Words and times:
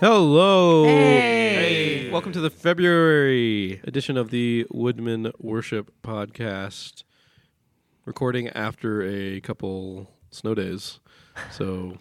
Hello. 0.00 0.84
Hey. 0.84 2.08
Welcome 2.10 2.32
to 2.32 2.40
the 2.40 2.50
February 2.50 3.80
edition 3.84 4.16
of 4.16 4.30
the 4.30 4.66
Woodmen 4.70 5.32
Worship 5.40 5.90
Podcast. 6.02 7.02
Recording 8.04 8.48
after 8.50 9.02
a 9.02 9.40
couple 9.40 10.08
snow 10.30 10.54
days. 10.54 11.00
So 11.50 11.98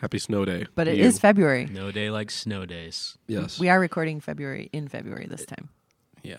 happy 0.00 0.18
snow 0.18 0.44
day. 0.44 0.66
But 0.74 0.84
to 0.84 0.90
it 0.92 0.98
you. 0.98 1.04
is 1.04 1.18
February. 1.20 1.66
No 1.66 1.90
day 1.92 2.10
like 2.10 2.30
snow 2.30 2.66
days. 2.66 3.16
Yes. 3.28 3.58
We 3.60 3.68
are 3.68 3.78
recording 3.78 4.20
February 4.20 4.68
in 4.72 4.88
February 4.88 5.26
this 5.26 5.46
time. 5.46 5.68
Yeah. 6.24 6.38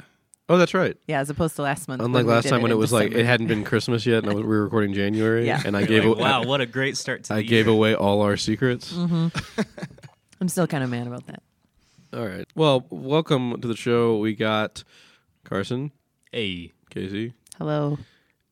oh, 0.49 0.57
that's 0.57 0.73
right. 0.73 0.97
Yeah, 1.07 1.21
as 1.21 1.29
opposed 1.29 1.55
to 1.55 1.61
last 1.61 1.87
month. 1.87 2.01
Unlike 2.01 2.25
last 2.25 2.49
time 2.49 2.61
when 2.61 2.71
in 2.71 2.77
it 2.77 2.79
was 2.79 2.91
like 2.91 3.13
it 3.13 3.25
hadn't 3.25 3.47
been 3.47 3.63
Christmas 3.71 4.05
yet 4.05 4.23
and 4.23 4.29
I 4.31 4.33
was, 4.35 4.43
we 4.43 4.49
were 4.49 4.63
recording 4.65 4.93
January 4.93 5.47
Yeah. 5.47 5.61
and 5.65 5.75
I 5.77 5.81
You're 5.81 5.87
gave 5.87 6.05
like, 6.05 6.17
a- 6.17 6.21
wow, 6.21 6.43
what 6.43 6.59
a 6.59 6.65
great 6.65 6.97
start 6.97 7.23
to 7.25 7.33
I 7.33 7.37
the 7.37 7.47
gave 7.47 7.67
away 7.69 7.95
all 7.95 8.21
our 8.21 8.35
secrets. 8.35 8.91
Mm-hmm. 8.91 9.27
I'm 10.45 10.49
still 10.49 10.67
kind 10.67 10.83
of 10.83 10.91
mad 10.91 11.07
about 11.07 11.25
that. 11.25 11.41
All 12.13 12.23
right. 12.27 12.45
Well, 12.53 12.85
welcome 12.91 13.59
to 13.61 13.67
the 13.67 13.75
show. 13.75 14.19
We 14.19 14.35
got 14.35 14.83
Carson, 15.43 15.91
Hey, 16.31 16.71
Casey, 16.91 17.33
Hello. 17.57 17.97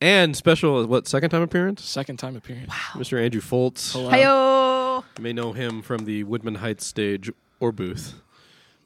and 0.01 0.35
special 0.35 0.87
what 0.87 1.07
second 1.07 1.29
time 1.29 1.43
appearance? 1.43 1.83
Second 1.85 2.17
time 2.17 2.35
appearance. 2.35 2.73
Mr. 2.93 3.23
Andrew 3.23 3.41
Foltz. 3.41 3.91
Hello. 3.93 4.09
Heyo. 4.09 5.03
You 5.19 5.23
may 5.23 5.33
know 5.33 5.53
him 5.53 5.83
from 5.83 6.05
the 6.05 6.23
Woodmen 6.23 6.55
Heights 6.55 6.83
stage 6.87 7.29
or 7.59 7.71
booth. 7.71 8.15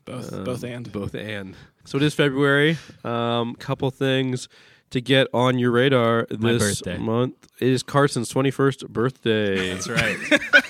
Both, 0.03 0.33
Um, 0.33 0.43
both 0.43 0.65
and. 0.65 0.91
Both 0.91 1.15
and. 1.15 1.55
So 1.85 1.95
it 1.95 2.03
is 2.03 2.13
February. 2.13 2.77
Um, 3.05 3.55
couple 3.55 3.89
things 3.89 4.49
to 4.89 4.99
get 4.99 5.27
on 5.33 5.59
your 5.59 5.71
radar 5.71 6.27
My 6.37 6.51
this 6.51 6.81
birthday. 6.81 6.97
month. 6.97 7.35
It 7.61 7.69
is 7.69 7.83
Carson's 7.83 8.29
21st 8.33 8.89
birthday. 8.89 9.71
that's 9.71 9.87
right. 9.87 10.17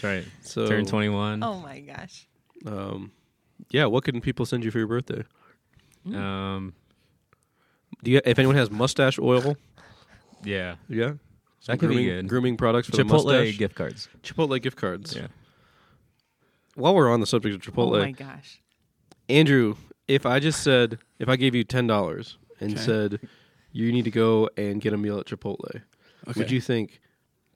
that's 0.00 0.04
right. 0.04 0.24
so, 0.42 0.66
Turn 0.66 0.84
21. 0.86 1.42
Oh 1.42 1.60
my 1.60 1.80
gosh. 1.80 2.26
Um, 2.66 3.12
yeah, 3.70 3.86
what 3.86 4.04
can 4.04 4.20
people 4.20 4.46
send 4.46 4.64
you 4.64 4.70
for 4.70 4.78
your 4.78 4.86
birthday? 4.86 5.22
Um, 6.14 6.72
Do 8.02 8.10
you, 8.10 8.20
if 8.24 8.38
anyone 8.38 8.56
has 8.56 8.70
mustache 8.70 9.18
oil, 9.18 9.56
yeah. 10.44 10.76
yeah, 10.88 11.12
That 11.66 11.78
could 11.78 11.90
be 11.90 11.94
grooming, 11.96 12.06
good. 12.06 12.28
grooming 12.28 12.56
products 12.56 12.88
for 12.88 12.96
the 12.96 13.02
Chipotle 13.02 13.24
mustache. 13.26 13.58
gift 13.58 13.74
cards. 13.74 14.08
Chipotle 14.22 14.60
gift 14.62 14.76
cards. 14.78 15.14
Yeah. 15.14 15.26
While 16.74 16.94
we're 16.94 17.12
on 17.12 17.20
the 17.20 17.26
subject 17.26 17.54
of 17.66 17.74
Chipotle, 17.74 17.96
Oh 17.96 18.02
my 18.02 18.12
gosh. 18.12 18.60
Andrew, 19.28 19.76
if 20.08 20.24
I 20.24 20.40
just 20.40 20.62
said, 20.62 20.98
if 21.18 21.28
I 21.28 21.36
gave 21.36 21.54
you 21.54 21.62
ten 21.64 21.86
dollars 21.86 22.38
and 22.60 22.72
Okay. 22.72 22.80
said 22.82 23.20
you 23.72 23.92
need 23.92 24.04
to 24.04 24.10
go 24.10 24.48
and 24.56 24.80
get 24.80 24.92
a 24.92 24.96
meal 24.96 25.18
at 25.18 25.26
Chipotle, 25.26 25.82
Okay. 26.28 26.40
would 26.40 26.50
you 26.50 26.60
think 26.60 27.00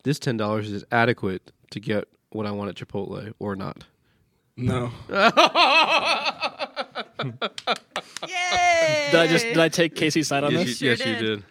this 0.03 0.19
ten 0.19 0.37
dollars 0.37 0.71
is 0.71 0.85
adequate 0.93 1.51
to 1.71 1.81
get 1.81 2.05
what 2.35 2.47
I 2.47 2.51
want 2.51 2.69
at 2.71 2.77
Chipotle 2.87 3.33
or 3.39 3.57
not? 3.57 3.85
No. 4.57 4.91
Yay! 8.29 9.09
Did 9.11 9.21
I 9.21 9.27
just 9.29 9.45
did 9.47 9.59
I 9.59 9.69
take 9.69 9.95
Casey's 9.95 10.29
side 10.29 10.45
on 10.45 10.53
yes, 10.53 10.67
this? 10.67 10.81
you, 10.83 10.91
yes, 10.91 10.99
Sure 10.99 11.09
you 11.09 11.15
did. 11.19 11.25
did. 11.37 11.45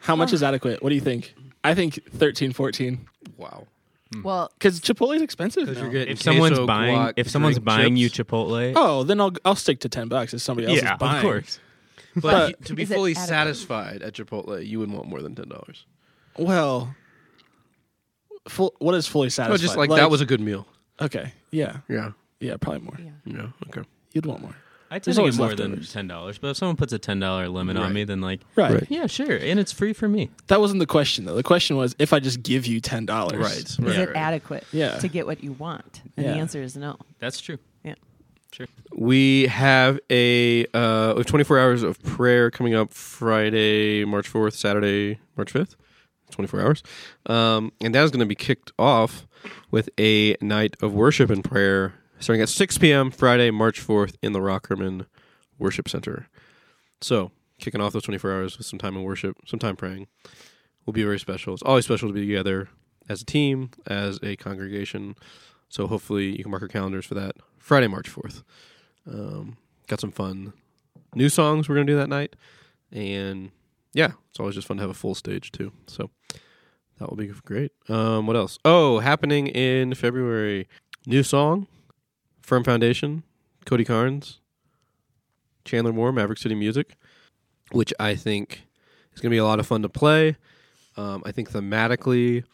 How 0.00 0.16
much 0.16 0.32
is 0.32 0.42
adequate? 0.42 0.82
What 0.82 0.88
do 0.90 0.94
you 0.94 1.00
think? 1.00 1.34
I 1.64 1.74
think 1.74 2.00
13, 2.12 2.52
14. 2.52 3.06
Wow. 3.36 3.66
Hmm. 4.12 4.22
Well, 4.22 4.50
Because 4.58 4.80
Chipotle's 4.80 5.22
expensive. 5.22 5.66
Because 5.66 5.82
now. 5.82 5.90
you're 5.90 6.02
If 6.02 6.20
someone's 6.20 6.50
queso, 6.58 6.66
buying, 6.66 6.96
guac, 6.96 7.12
if 7.16 7.30
someone's 7.30 7.56
drink 7.56 7.64
buying 7.66 7.96
you. 7.96 8.10
Chipotle, 8.10 8.72
Oh, 8.76 9.04
then 9.04 9.20
I'll 9.20 9.32
I'll 9.44 9.54
stick 9.56 9.80
to 9.80 9.88
ten 9.88 10.08
bucks 10.08 10.34
if 10.34 10.40
somebody 10.42 10.66
else 10.68 10.82
yeah, 10.82 10.94
is 10.94 10.98
buying. 10.98 11.16
of 11.18 11.22
course. 11.22 11.60
but, 12.16 12.22
but- 12.58 12.64
to 12.66 12.74
be 12.74 12.82
Is 12.82 12.90
it 12.90 12.94
fully 12.94 13.12
adequate? 13.12 13.28
satisfied 13.28 14.02
at 14.02 14.14
Chipotle, 14.14 14.64
you 14.66 14.78
would 14.80 14.90
want 14.90 15.06
more 15.08 15.22
than 15.22 15.34
ten 15.34 15.48
dollars. 15.48 15.86
Well, 16.38 16.94
full. 18.48 18.74
What 18.78 18.94
is 18.94 19.06
fully 19.06 19.26
Oh, 19.26 19.30
satisfied? 19.30 19.60
just 19.60 19.76
like, 19.76 19.90
that 19.90 20.10
was 20.10 20.20
a 20.20 20.26
good 20.26 20.40
meal. 20.40 20.66
okay. 21.00 21.32
Yeah, 21.50 21.78
Yeah. 21.88 22.12
yeah, 22.40 22.56
probably 22.56 22.80
more. 22.82 22.96
yeah. 22.98 23.10
Yeah. 23.24 23.46
Okay. 23.68 23.86
You'd 24.12 24.26
want 24.26 24.42
more. 24.42 24.56
I 24.90 24.98
tend 24.98 25.16
There's 25.16 25.36
to 25.36 25.42
get 25.42 25.48
more 25.48 25.54
than 25.54 25.82
ten 25.84 26.06
dollars, 26.06 26.36
but 26.36 26.48
if 26.48 26.58
someone 26.58 26.76
puts 26.76 26.92
a 26.92 26.98
ten 26.98 27.18
dollar 27.18 27.48
limit 27.48 27.76
Right. 27.78 27.86
on 27.86 27.94
me, 27.94 28.04
then 28.04 28.20
like, 28.20 28.40
Right. 28.56 28.72
Right. 28.74 28.86
yeah, 28.90 29.06
sure, 29.06 29.36
and 29.38 29.58
it's 29.58 29.72
free 29.72 29.94
for 29.94 30.06
me. 30.06 30.28
That 30.48 30.60
wasn't 30.60 30.80
the 30.80 30.86
question 30.86 31.24
though. 31.24 31.34
The 31.34 31.42
question 31.42 31.76
was 31.78 31.96
if 31.98 32.12
I 32.12 32.20
just 32.20 32.42
give 32.42 32.66
you 32.66 32.78
ten 32.78 33.06
dollars. 33.06 33.38
Right. 33.40 33.56
Is 33.56 33.78
right, 33.78 33.96
it 33.98 34.08
right. 34.08 34.16
adequate 34.16 34.64
Yeah. 34.70 34.98
to 34.98 35.08
get 35.08 35.24
what 35.26 35.42
you 35.42 35.52
want? 35.52 36.02
And 36.18 36.26
Yeah. 36.26 36.32
the 36.34 36.38
answer 36.40 36.62
is 36.62 36.76
no. 36.76 36.98
That's 37.20 37.40
true. 37.40 37.56
Yeah. 37.82 37.94
Sure. 38.52 38.66
We 38.94 39.46
have 39.46 39.98
a 40.10 40.66
uh, 40.74 41.14
we 41.14 41.20
have 41.20 41.26
24 41.26 41.58
hours 41.58 41.82
of 41.82 42.02
prayer 42.02 42.50
coming 42.50 42.74
up 42.74 42.92
Friday, 42.92 44.04
March 44.04 44.30
4th, 44.30 44.52
Saturday, 44.52 45.18
March 45.38 45.54
5th. 45.54 45.74
24 46.32 46.60
hours. 46.60 46.82
Um, 47.26 47.72
and 47.80 47.94
that 47.94 48.04
is 48.04 48.10
going 48.10 48.20
to 48.20 48.26
be 48.26 48.34
kicked 48.34 48.72
off 48.78 49.26
with 49.70 49.88
a 49.98 50.36
night 50.40 50.76
of 50.82 50.94
worship 50.94 51.30
and 51.30 51.42
prayer 51.44 51.94
starting 52.20 52.42
at 52.42 52.48
6 52.48 52.78
p.m. 52.78 53.10
Friday, 53.10 53.50
March 53.50 53.84
4th 53.84 54.14
in 54.22 54.32
the 54.32 54.38
Rockerman 54.38 55.06
Worship 55.58 55.88
Center. 55.88 56.28
So, 57.00 57.32
kicking 57.58 57.80
off 57.80 57.92
those 57.92 58.04
24 58.04 58.32
hours 58.32 58.58
with 58.58 58.66
some 58.66 58.78
time 58.78 58.96
in 58.96 59.02
worship, 59.02 59.36
some 59.46 59.58
time 59.58 59.76
praying 59.76 60.06
will 60.86 60.92
be 60.92 61.02
very 61.02 61.18
special. 61.18 61.52
It's 61.54 61.62
always 61.62 61.84
special 61.84 62.08
to 62.08 62.14
be 62.14 62.20
together 62.20 62.68
as 63.08 63.22
a 63.22 63.24
team, 63.24 63.70
as 63.86 64.20
a 64.22 64.36
congregation. 64.36 65.16
So, 65.68 65.86
hopefully, 65.88 66.36
you 66.36 66.44
can 66.44 66.50
mark 66.50 66.60
your 66.60 66.68
calendars 66.68 67.06
for 67.06 67.14
that 67.14 67.36
Friday, 67.58 67.88
March 67.88 68.08
4th. 68.08 68.42
Um, 69.08 69.56
got 69.88 70.00
some 70.00 70.12
fun 70.12 70.52
new 71.14 71.28
songs 71.28 71.68
we're 71.68 71.74
going 71.74 71.86
to 71.86 71.92
do 71.92 71.98
that 71.98 72.08
night. 72.08 72.36
And 72.90 73.50
yeah, 73.94 74.12
it's 74.30 74.40
always 74.40 74.54
just 74.54 74.68
fun 74.68 74.76
to 74.78 74.82
have 74.82 74.90
a 74.90 74.94
full 74.94 75.14
stage 75.14 75.52
too. 75.52 75.72
So 75.86 76.10
that 77.02 77.10
will 77.10 77.16
be 77.16 77.32
great. 77.44 77.72
Um, 77.88 78.28
what 78.28 78.36
else? 78.36 78.60
Oh, 78.64 79.00
happening 79.00 79.48
in 79.48 79.94
February. 79.94 80.68
New 81.04 81.24
song, 81.24 81.66
Firm 82.42 82.62
Foundation, 82.62 83.24
Cody 83.66 83.84
Carnes, 83.84 84.38
Chandler 85.64 85.92
Moore, 85.92 86.12
Maverick 86.12 86.38
City 86.38 86.54
Music, 86.54 86.94
which 87.72 87.92
I 87.98 88.14
think 88.14 88.68
is 89.14 89.20
going 89.20 89.30
to 89.30 89.34
be 89.34 89.38
a 89.38 89.44
lot 89.44 89.58
of 89.58 89.66
fun 89.66 89.82
to 89.82 89.88
play. 89.88 90.36
Um, 90.96 91.24
I 91.26 91.32
think 91.32 91.50
thematically 91.50 92.44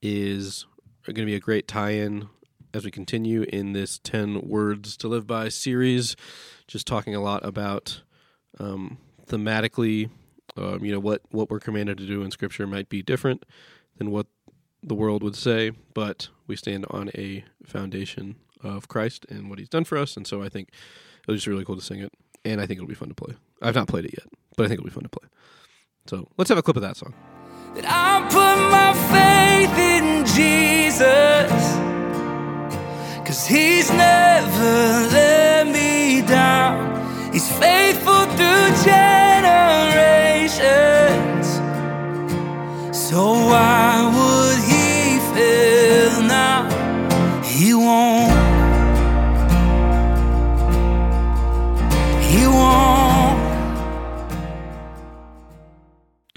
is 0.00 0.64
going 1.04 1.16
to 1.16 1.26
be 1.26 1.34
a 1.34 1.40
great 1.40 1.66
tie-in 1.66 2.28
as 2.72 2.84
we 2.84 2.92
continue 2.92 3.42
in 3.48 3.72
this 3.72 3.98
10 3.98 4.42
words 4.42 4.96
to 4.98 5.08
live 5.08 5.26
by 5.26 5.48
series 5.48 6.14
just 6.68 6.86
talking 6.86 7.16
a 7.16 7.20
lot 7.20 7.44
about 7.44 8.02
um, 8.60 8.98
thematically 9.26 10.10
um, 10.56 10.84
you 10.84 10.92
know 10.92 11.00
what 11.00 11.22
what 11.30 11.50
we're 11.50 11.58
commanded 11.58 11.96
to 11.96 12.06
do 12.06 12.22
in 12.22 12.30
scripture 12.30 12.66
might 12.66 12.90
be 12.90 13.02
different 13.02 13.46
than 13.98 14.10
what 14.10 14.26
the 14.82 14.94
world 14.94 15.22
would 15.22 15.36
say 15.36 15.70
but 15.94 16.28
we 16.46 16.56
stand 16.56 16.86
on 16.90 17.10
a 17.14 17.44
foundation 17.64 18.36
of 18.62 18.88
christ 18.88 19.26
and 19.28 19.50
what 19.50 19.58
he's 19.58 19.68
done 19.68 19.84
for 19.84 19.98
us 19.98 20.16
and 20.16 20.26
so 20.26 20.42
i 20.42 20.48
think 20.48 20.70
it'll 21.24 21.34
just 21.34 21.46
be 21.46 21.52
really 21.52 21.64
cool 21.64 21.76
to 21.76 21.82
sing 21.82 22.00
it 22.00 22.12
and 22.44 22.60
i 22.60 22.66
think 22.66 22.78
it'll 22.78 22.88
be 22.88 22.94
fun 22.94 23.08
to 23.08 23.14
play 23.14 23.34
i've 23.62 23.74
not 23.74 23.88
played 23.88 24.04
it 24.04 24.12
yet 24.12 24.26
but 24.56 24.64
i 24.64 24.68
think 24.68 24.78
it'll 24.78 24.88
be 24.88 24.94
fun 24.94 25.02
to 25.02 25.08
play 25.08 25.28
so 26.06 26.26
let's 26.36 26.48
have 26.48 26.58
a 26.58 26.62
clip 26.62 26.76
of 26.76 26.82
that 26.82 26.96
song 26.96 27.14
that 27.74 27.84
I 27.86 28.22
put 28.28 28.56
my 28.74 28.92
faith 29.12 29.76
in 29.78 30.24
Jesus. 30.24 31.52
Cause 33.26 33.46
he's 33.46 33.90
never 33.90 35.08
let 35.12 35.66
me 35.68 36.22
down. 36.26 37.32
He's 37.32 37.48
faithful 37.58 38.24
through 38.36 38.70
generations. 38.84 41.37
So 43.08 43.32
why 43.32 44.04
would 44.04 44.58
he 44.64 45.18
fail 45.32 46.20
now? 46.24 46.68
He 47.42 47.72
won't. 47.72 48.34
He 52.22 52.46
won't. 52.46 53.38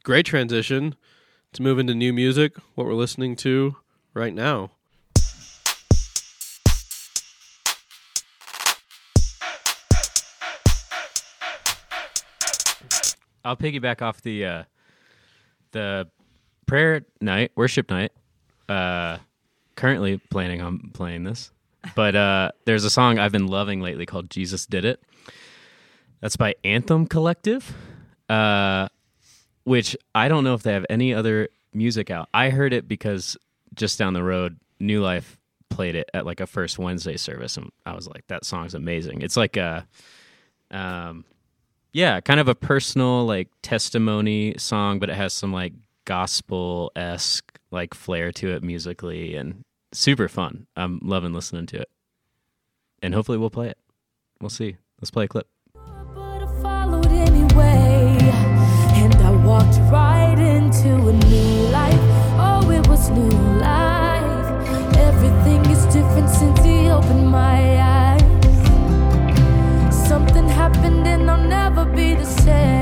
great 0.03 0.25
transition 0.25 0.95
to 1.51 1.62
move 1.62 1.77
into 1.77 1.94
new 1.94 2.13
music 2.13 2.56
what 2.75 2.88
we're 2.88 2.94
listening 2.94 3.35
to 3.35 3.75
right 4.13 4.33
now 4.33 4.71
I'll 13.44 13.57
piggyback 13.57 14.01
off 14.01 14.21
the 14.21 14.45
uh, 14.45 14.63
the 15.73 16.07
prayer 16.71 17.01
night, 17.19 17.51
worship 17.53 17.89
night. 17.89 18.13
Uh, 18.69 19.18
currently 19.75 20.21
planning 20.29 20.62
on 20.62 20.89
playing 20.94 21.25
this, 21.25 21.51
but 21.95 22.15
uh, 22.15 22.50
there's 22.63 22.85
a 22.85 22.89
song 22.89 23.19
I've 23.19 23.33
been 23.33 23.47
loving 23.47 23.81
lately 23.81 24.06
called 24.06 24.29
"Jesus 24.29 24.65
Did 24.68 24.85
It." 24.85 25.03
That's 26.21 26.38
by 26.38 26.56
Anthem 26.63 27.07
Collective, 27.07 27.75
uh, 28.29 28.88
which 29.65 29.97
I 30.15 30.29
don't 30.29 30.45
know 30.45 30.53
if 30.53 30.63
they 30.63 30.71
have 30.71 30.85
any 30.89 31.13
other 31.13 31.50
music 31.73 32.09
out. 32.09 32.29
I 32.33 32.51
heard 32.51 32.71
it 32.71 32.88
because 32.88 33.35
just 33.73 34.00
down 34.00 34.13
the 34.13 34.23
road, 34.23 34.57
New 34.79 35.01
Life 35.01 35.38
played 35.69 35.95
it 35.95 36.09
at 36.13 36.25
like 36.25 36.39
a 36.39 36.47
first 36.47 36.79
Wednesday 36.79 37.18
service, 37.18 37.57
and 37.57 37.69
I 37.85 37.95
was 37.95 38.07
like, 38.07 38.25
"That 38.27 38.45
song's 38.45 38.75
amazing." 38.75 39.23
It's 39.23 39.35
like 39.35 39.57
a 39.57 39.85
um, 40.71 41.25
yeah, 41.91 42.21
kind 42.21 42.39
of 42.39 42.47
a 42.47 42.56
personal 42.56 43.25
like 43.25 43.50
testimony 43.62 44.56
song, 44.57 45.00
but 45.00 45.09
it 45.09 45.18
has 45.18 45.33
some 45.33 45.51
like 45.51 45.73
gospel 46.06 46.92
esque 46.95 47.59
like 47.71 47.94
flair 47.94 48.31
to 48.33 48.51
it 48.51 48.63
musically, 48.63 49.36
and 49.36 49.63
super 49.94 50.27
fun. 50.27 50.68
I'm 50.75 51.00
loving 51.01 51.33
listening 51.33 51.65
to 51.68 51.81
it, 51.81 51.89
and 53.01 53.13
hopefully 53.13 53.38
we'll 53.38 53.50
play 53.50 53.69
it. 53.69 53.77
We'll 54.39 54.50
see. 54.50 54.77
Let's 55.00 55.12
play 55.12 55.25
a 55.25 55.27
clip. 55.27 55.48
Something 70.07 70.47
happened, 70.47 71.07
and 71.07 71.30
I'll 71.31 71.38
never 71.38 71.86
be 71.86 72.15
the 72.15 72.25
same. 72.25 72.81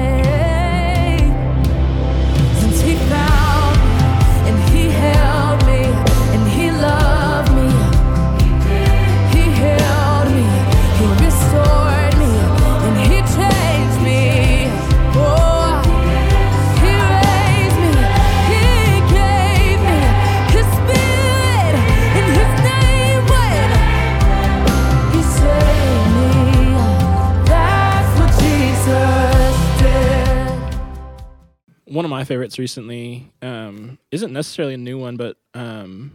Favorites 32.29 32.59
recently 32.59 33.31
um, 33.41 33.97
isn't 34.11 34.31
necessarily 34.31 34.75
a 34.75 34.77
new 34.77 34.99
one, 34.99 35.17
but 35.17 35.37
um, 35.55 36.11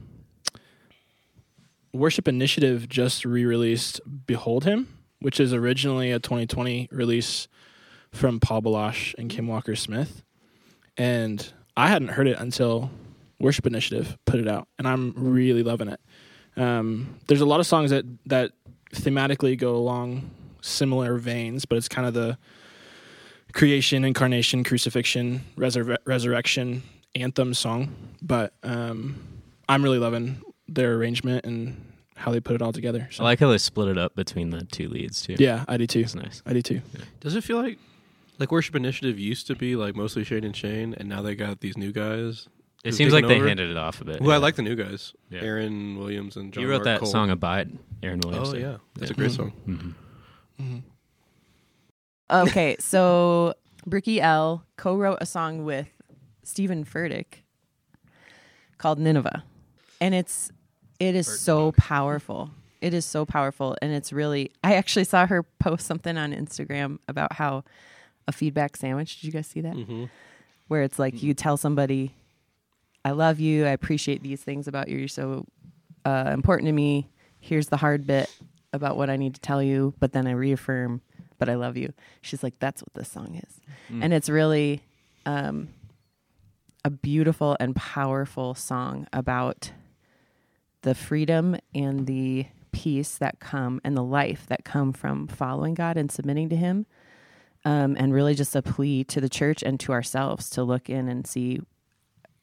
Worship 1.92 2.28
Initiative 2.28 2.88
just 2.88 3.24
re-released 3.24 4.00
"Behold 4.24 4.62
Him," 4.62 4.96
which 5.18 5.40
is 5.40 5.52
originally 5.52 6.12
a 6.12 6.20
2020 6.20 6.88
release 6.92 7.48
from 8.12 8.38
Paul 8.38 8.60
Baloche 8.60 9.16
and 9.18 9.28
Kim 9.28 9.48
Walker 9.48 9.74
Smith, 9.74 10.22
and 10.96 11.52
I 11.76 11.88
hadn't 11.88 12.10
heard 12.10 12.28
it 12.28 12.38
until 12.38 12.92
Worship 13.40 13.66
Initiative 13.66 14.16
put 14.24 14.38
it 14.38 14.46
out, 14.46 14.68
and 14.78 14.86
I'm 14.86 15.14
really 15.16 15.64
loving 15.64 15.88
it. 15.88 16.00
Um, 16.56 17.18
there's 17.26 17.40
a 17.40 17.44
lot 17.44 17.58
of 17.58 17.66
songs 17.66 17.90
that 17.90 18.04
that 18.26 18.52
thematically 18.92 19.58
go 19.58 19.74
along 19.74 20.30
similar 20.60 21.18
veins, 21.18 21.64
but 21.64 21.76
it's 21.76 21.88
kind 21.88 22.06
of 22.06 22.14
the 22.14 22.38
creation, 23.54 24.04
incarnation, 24.04 24.62
crucifixion, 24.64 25.40
resur- 25.56 25.96
resurrection 26.04 26.82
anthem 27.14 27.54
song. 27.54 27.94
But 28.20 28.52
um, 28.62 29.16
I'm 29.68 29.82
really 29.82 29.98
loving 29.98 30.42
their 30.68 30.94
arrangement 30.96 31.46
and 31.46 31.80
how 32.16 32.30
they 32.32 32.40
put 32.40 32.54
it 32.54 32.62
all 32.62 32.72
together. 32.72 33.08
So 33.10 33.22
I 33.22 33.28
like 33.28 33.40
how 33.40 33.48
they 33.50 33.58
split 33.58 33.88
it 33.88 33.96
up 33.98 34.14
between 34.14 34.50
the 34.50 34.64
two 34.64 34.88
leads 34.88 35.22
too. 35.22 35.36
yeah, 35.38 35.64
I 35.68 35.76
do 35.78 35.86
too. 35.86 36.00
it's 36.00 36.14
nice. 36.14 36.42
I 36.44 36.52
do 36.52 36.60
too. 36.62 36.82
Does 37.20 37.34
it 37.34 37.42
feel 37.44 37.56
like 37.62 37.78
like 38.38 38.50
Worship 38.50 38.74
Initiative 38.74 39.18
used 39.18 39.46
to 39.46 39.54
be 39.54 39.76
like 39.76 39.94
mostly 39.96 40.24
Shane 40.24 40.44
and 40.44 40.54
Shane, 40.56 40.94
and 40.98 41.08
now 41.08 41.22
they 41.22 41.34
got 41.36 41.60
these 41.60 41.76
new 41.78 41.92
guys? 41.92 42.48
It 42.84 42.92
seems 42.92 43.12
like 43.14 43.24
taken 43.26 43.42
they 43.42 43.48
handed 43.48 43.70
it 43.70 43.76
off 43.78 44.00
a 44.02 44.04
bit. 44.04 44.20
Who 44.20 44.30
I 44.30 44.36
like 44.36 44.56
the 44.56 44.62
new 44.62 44.74
guys, 44.76 45.14
Yeah. 45.30 45.40
Aaron 45.40 45.96
Williams 45.98 46.36
and 46.36 46.52
John. 46.52 46.62
You 46.62 46.68
wrote 46.68 46.84
Mark 46.84 46.84
that 46.84 47.00
Cole. 47.00 47.08
song 47.10 47.30
"Abide," 47.30 47.70
Aaron 48.02 48.20
Williams. 48.20 48.52
Oh 48.52 48.56
yeah, 48.56 48.76
that's 48.96 49.10
a 49.10 49.14
Yeah. 49.14 49.16
great 49.18 49.30
Mhm. 49.30 49.36
song. 49.36 49.94
Mhm. 50.60 50.82
Okay, 52.30 52.76
so 52.78 53.54
Bricky 53.86 54.20
L 54.20 54.64
co-wrote 54.76 55.18
a 55.20 55.26
song 55.26 55.64
with 55.64 55.88
Steven 56.42 56.84
Furtick 56.84 57.42
called 58.78 58.98
Nineveh, 58.98 59.44
and 60.00 60.14
it's 60.14 60.50
it 60.98 61.14
is 61.14 61.40
so 61.40 61.72
powerful. 61.72 62.50
It 62.80 62.94
is 62.94 63.04
so 63.04 63.24
powerful, 63.24 63.76
and 63.82 63.92
it's 63.92 64.12
really. 64.12 64.50
I 64.62 64.74
actually 64.74 65.04
saw 65.04 65.26
her 65.26 65.42
post 65.42 65.86
something 65.86 66.16
on 66.16 66.32
Instagram 66.32 66.98
about 67.08 67.34
how 67.34 67.64
a 68.26 68.32
feedback 68.32 68.76
sandwich. 68.76 69.20
Did 69.20 69.26
you 69.26 69.32
guys 69.32 69.46
see 69.46 69.60
that? 69.60 69.74
Mm-hmm. 69.74 70.04
Where 70.68 70.82
it's 70.82 70.98
like 70.98 71.22
you 71.22 71.34
tell 71.34 71.56
somebody, 71.56 72.14
"I 73.04 73.10
love 73.10 73.38
you. 73.38 73.66
I 73.66 73.70
appreciate 73.70 74.22
these 74.22 74.42
things 74.42 74.66
about 74.66 74.88
you. 74.88 74.98
You're 74.98 75.08
so 75.08 75.46
uh, 76.04 76.30
important 76.32 76.68
to 76.68 76.72
me. 76.72 77.10
Here's 77.38 77.68
the 77.68 77.76
hard 77.76 78.06
bit 78.06 78.30
about 78.72 78.96
what 78.96 79.10
I 79.10 79.16
need 79.16 79.34
to 79.34 79.40
tell 79.40 79.62
you, 79.62 79.94
but 79.98 80.12
then 80.12 80.26
I 80.26 80.32
reaffirm, 80.32 81.00
but 81.38 81.48
I 81.48 81.54
love 81.54 81.76
you." 81.76 81.92
She's 82.22 82.42
like, 82.42 82.58
"That's 82.58 82.82
what 82.82 82.94
this 82.94 83.08
song 83.08 83.40
is," 83.42 83.60
and 84.02 84.12
it's 84.12 84.28
really 84.28 84.82
um, 85.26 85.68
a 86.84 86.90
beautiful 86.90 87.56
and 87.60 87.74
powerful 87.74 88.54
song 88.54 89.06
about 89.12 89.72
the 90.82 90.94
freedom 90.94 91.56
and 91.74 92.06
the 92.06 92.46
peace 92.72 93.16
that 93.16 93.40
come 93.40 93.80
and 93.84 93.96
the 93.96 94.02
life 94.02 94.46
that 94.48 94.64
come 94.64 94.92
from 94.92 95.26
following 95.26 95.74
God 95.74 95.96
and 95.96 96.10
submitting 96.12 96.48
to 96.50 96.56
Him. 96.56 96.86
Um, 97.66 97.96
and 97.98 98.12
really 98.12 98.34
just 98.34 98.54
a 98.54 98.60
plea 98.60 99.04
to 99.04 99.22
the 99.22 99.28
church 99.30 99.62
and 99.62 99.80
to 99.80 99.92
ourselves 99.92 100.50
to 100.50 100.62
look 100.62 100.90
in 100.90 101.08
and 101.08 101.26
see 101.26 101.60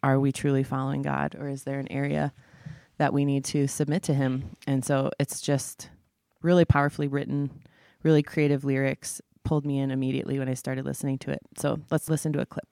are 0.01 0.19
we 0.19 0.31
truly 0.31 0.63
following 0.63 1.03
God 1.03 1.35
or 1.39 1.47
is 1.47 1.63
there 1.63 1.79
an 1.79 1.91
area 1.91 2.33
that 2.97 3.13
we 3.13 3.23
need 3.23 3.45
to 3.45 3.67
submit 3.67 4.01
to 4.03 4.15
Him? 4.15 4.55
And 4.65 4.83
so 4.83 5.11
it's 5.19 5.39
just 5.41 5.89
really 6.41 6.65
powerfully 6.65 7.07
written, 7.07 7.51
really 8.03 8.23
creative 8.23 8.63
lyrics, 8.63 9.21
pulled 9.43 9.65
me 9.65 9.79
in 9.79 9.91
immediately 9.91 10.39
when 10.39 10.47
I 10.49 10.53
started 10.53 10.85
listening 10.85 11.17
to 11.19 11.31
it. 11.31 11.41
So 11.57 11.79
let's 11.89 12.09
listen 12.09 12.33
to 12.33 12.41
a 12.41 12.45
clip. 12.45 12.67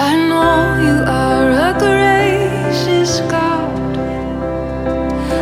I 0.00 0.16
know 0.28 0.78
you 0.82 1.02
are 1.04 1.50
a 1.50 1.78
gracious 1.78 3.20
God. 3.30 3.96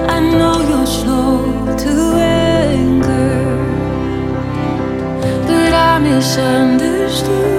I 0.09 0.21
know 0.21 0.61
you're 0.69 0.87
slow 0.87 1.77
to 1.77 1.91
anger, 2.19 3.57
but 5.47 5.73
I 5.73 5.99
misunderstood 5.99 7.56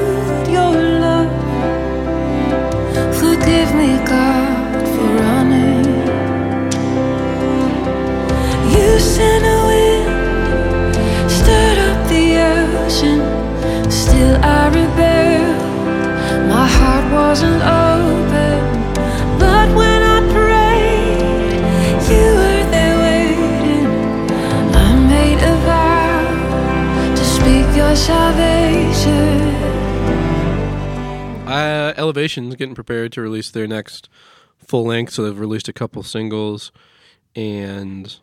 Elevation's 32.08 32.56
getting 32.56 32.76
prepared 32.76 33.12
to 33.12 33.22
release 33.22 33.52
their 33.52 33.68
next 33.68 34.08
full 34.58 34.86
length, 34.86 35.14
so 35.14 35.24
they've 35.24 35.38
released 35.38 35.68
a 35.68 35.74
couple 35.74 36.02
singles, 36.04 36.72
and 37.36 38.20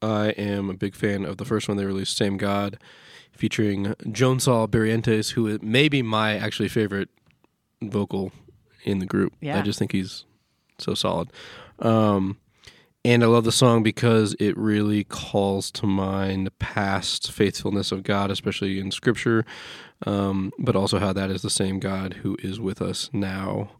I 0.00 0.28
am 0.30 0.70
a 0.70 0.74
big 0.74 0.94
fan 0.94 1.24
of 1.24 1.36
the 1.36 1.44
first 1.44 1.68
one 1.68 1.76
they 1.76 1.84
released, 1.84 2.16
"Same 2.16 2.36
God," 2.36 2.78
featuring 3.32 3.86
Jonsal 4.04 4.68
Barrientes, 4.68 5.32
who 5.32 5.58
may 5.62 5.88
be 5.88 6.00
my 6.00 6.36
actually 6.36 6.68
favorite 6.68 7.08
vocal 7.82 8.32
in 8.84 9.00
the 9.00 9.06
group. 9.06 9.34
Yeah. 9.40 9.58
I 9.58 9.62
just 9.62 9.78
think 9.78 9.92
he's 9.92 10.24
so 10.78 10.94
solid. 10.94 11.30
Um, 11.80 12.38
and 13.04 13.22
I 13.22 13.26
love 13.26 13.44
the 13.44 13.52
song 13.52 13.82
because 13.82 14.34
it 14.40 14.56
really 14.56 15.04
calls 15.04 15.70
to 15.72 15.86
mind 15.86 16.46
the 16.46 16.52
past 16.52 17.30
faithfulness 17.30 17.92
of 17.92 18.02
God, 18.02 18.30
especially 18.30 18.78
in 18.78 18.90
Scripture, 18.90 19.44
um, 20.06 20.52
but 20.58 20.74
also 20.74 20.98
how 20.98 21.12
that 21.12 21.30
is 21.30 21.42
the 21.42 21.50
same 21.50 21.80
God 21.80 22.14
who 22.22 22.36
is 22.42 22.58
with 22.58 22.80
us 22.80 23.10
now 23.12 23.72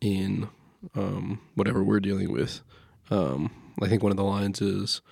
in 0.00 0.48
um, 0.94 1.40
whatever 1.54 1.84
we're 1.84 2.00
dealing 2.00 2.32
with. 2.32 2.62
Um, 3.10 3.50
I 3.82 3.88
think 3.88 4.02
one 4.02 4.12
of 4.12 4.16
the 4.16 4.24
lines 4.24 4.62
is, 4.62 5.02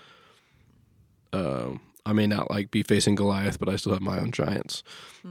um, 1.35 1.81
"I 2.07 2.15
may 2.15 2.27
not 2.27 2.51
like 2.51 2.71
be 2.71 2.83
facing 2.83 3.15
Goliath, 3.15 3.59
but 3.59 3.69
I 3.69 3.77
still 3.77 3.93
have 3.93 4.01
my 4.01 4.19
own 4.19 4.33
giants." 4.33 4.83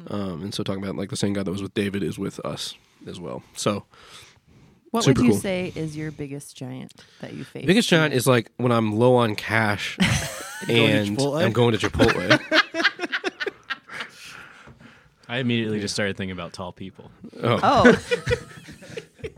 Um, 0.08 0.44
and 0.44 0.54
so, 0.54 0.62
talking 0.62 0.84
about 0.84 0.96
like 0.96 1.10
the 1.10 1.18
same 1.18 1.34
God 1.34 1.46
that 1.46 1.52
was 1.52 1.64
with 1.64 1.74
David 1.74 2.04
is 2.04 2.20
with 2.20 2.40
us 2.46 2.76
as 3.08 3.20
well. 3.20 3.42
So, 3.56 3.86
What 4.92 5.04
Super 5.04 5.22
would 5.22 5.26
you 5.28 5.32
cool. 5.34 5.40
say 5.42 5.72
is 5.76 5.96
your 5.96 6.12
biggest 6.12 6.56
giant 6.58 6.94
that 7.22 7.34
you 7.34 7.44
face? 7.44 7.66
biggest 7.66 7.90
giant 7.90 8.14
is 8.14 8.26
like 8.26 8.50
when 8.58 8.72
I'm 8.72 8.98
low 8.98 9.16
on 9.16 9.36
cash 9.36 9.98
and 10.68 11.16
Chipotle? 11.18 11.44
I'm 11.44 11.52
going 11.52 11.78
to 11.78 11.90
Chipotle. 11.90 12.40
I 15.28 15.38
immediately 15.38 15.80
just 15.80 15.94
started 15.94 16.18
thinking 16.18 16.32
about 16.32 16.54
tall 16.54 16.72
people. 16.72 17.12
oh, 17.44 17.60
Oh, 17.62 17.84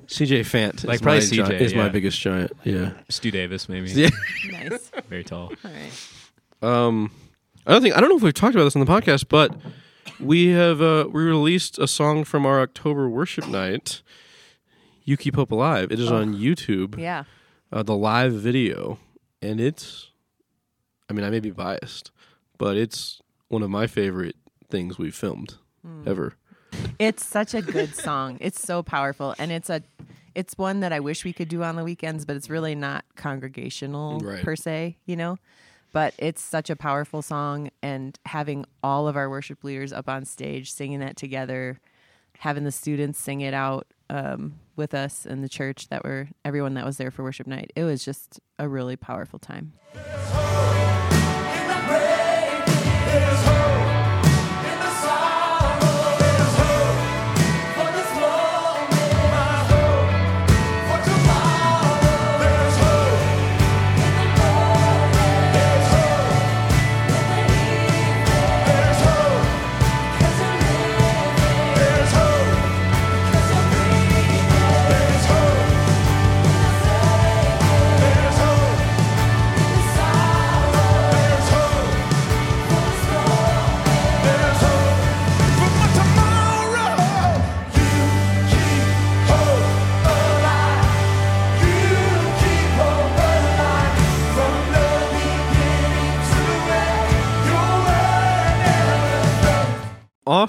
CJ 0.08 0.42
Fant, 0.42 0.86
Like 0.86 0.96
is 0.96 1.02
probably 1.02 1.20
my 1.20 1.26
CJ, 1.26 1.36
giant- 1.48 1.62
is 1.62 1.76
my 1.76 1.84
yeah. 1.84 1.90
biggest 1.90 2.20
giant. 2.20 2.52
Yeah. 2.64 2.92
Stu 3.10 3.30
Davis, 3.32 3.68
maybe. 3.68 3.90
Yeah. 3.92 4.10
nice. 4.52 4.90
Very 5.10 5.24
tall. 5.26 5.52
All 5.66 5.72
right. 5.72 5.92
Um, 6.62 7.12
I 7.68 7.72
don't 7.74 7.82
think 7.82 7.96
I 7.98 8.00
don't 8.00 8.10
know 8.10 8.16
if 8.18 8.22
we've 8.24 8.34
talked 8.34 8.56
about 8.56 8.64
this 8.66 8.76
on 8.76 8.86
the 8.86 8.92
podcast, 8.92 9.26
but 9.28 9.54
we 10.20 10.48
have 10.50 10.82
uh, 10.82 11.08
we 11.12 11.24
released 11.24 11.78
a 11.80 11.88
song 11.88 12.24
from 12.24 12.46
our 12.46 12.62
October 12.62 13.10
worship 13.10 13.48
night. 13.48 14.02
You 15.04 15.18
keep 15.18 15.36
hope 15.36 15.52
alive. 15.52 15.92
It 15.92 16.00
is 16.00 16.12
on 16.12 16.36
YouTube. 16.36 16.98
Yeah. 16.98 17.24
uh, 17.72 17.84
the 17.84 17.96
live 17.96 18.34
video, 18.34 19.00
and 19.42 19.60
it's. 19.60 20.12
I 21.10 21.14
mean, 21.14 21.26
I 21.26 21.30
may 21.30 21.40
be 21.40 21.52
biased, 21.52 22.12
but 22.58 22.78
it's 22.78 23.22
one 23.50 23.64
of 23.64 23.70
my 23.70 23.86
favorite 23.88 24.36
things 24.70 24.98
we've 24.98 25.16
filmed 25.16 25.56
ever. 26.06 26.36
It's 27.00 27.26
such 27.26 27.54
a 27.54 27.62
good 27.62 27.96
song. 27.96 28.38
It's 28.40 28.62
so 28.62 28.82
powerful, 28.84 29.36
and 29.38 29.52
it's 29.52 29.70
a, 29.70 29.82
it's 30.36 30.58
one 30.58 30.80
that 30.82 30.94
I 30.94 31.00
wish 31.02 31.26
we 31.26 31.34
could 31.34 31.50
do 31.50 31.64
on 31.64 31.76
the 31.76 31.84
weekends, 31.84 32.24
but 32.24 32.36
it's 32.38 32.50
really 32.50 32.76
not 32.76 33.04
congregational 33.16 34.20
Right. 34.20 34.42
per 34.44 34.56
se, 34.56 34.98
you 35.06 35.16
know. 35.18 35.38
But 35.92 36.14
it's 36.18 36.42
such 36.42 36.70
a 36.70 36.76
powerful 36.78 37.22
song, 37.22 37.72
and 37.82 38.18
having 38.26 38.66
all 38.82 39.10
of 39.10 39.18
our 39.18 39.30
worship 39.30 39.64
leaders 39.66 39.92
up 39.92 40.08
on 40.08 40.24
stage 40.24 40.72
singing 40.72 41.00
that 41.00 41.18
together, 41.18 41.82
having 42.38 42.64
the 42.64 42.72
students 42.72 43.20
sing 43.20 43.42
it 43.42 43.54
out 43.54 43.88
um, 44.10 44.54
with 44.82 44.94
us 44.96 45.28
in 45.28 45.42
the 45.42 45.48
church 45.48 45.88
that 45.90 46.04
were 46.04 46.28
everyone 46.44 46.74
that 46.74 46.84
was 46.84 46.98
there 46.98 47.12
for 47.12 47.24
worship 47.24 47.46
night. 47.46 47.72
It 47.76 47.84
was 47.84 48.04
just 48.04 48.40
a 48.58 48.68
really 48.68 48.96
powerful 48.98 49.38
time. 49.38 49.74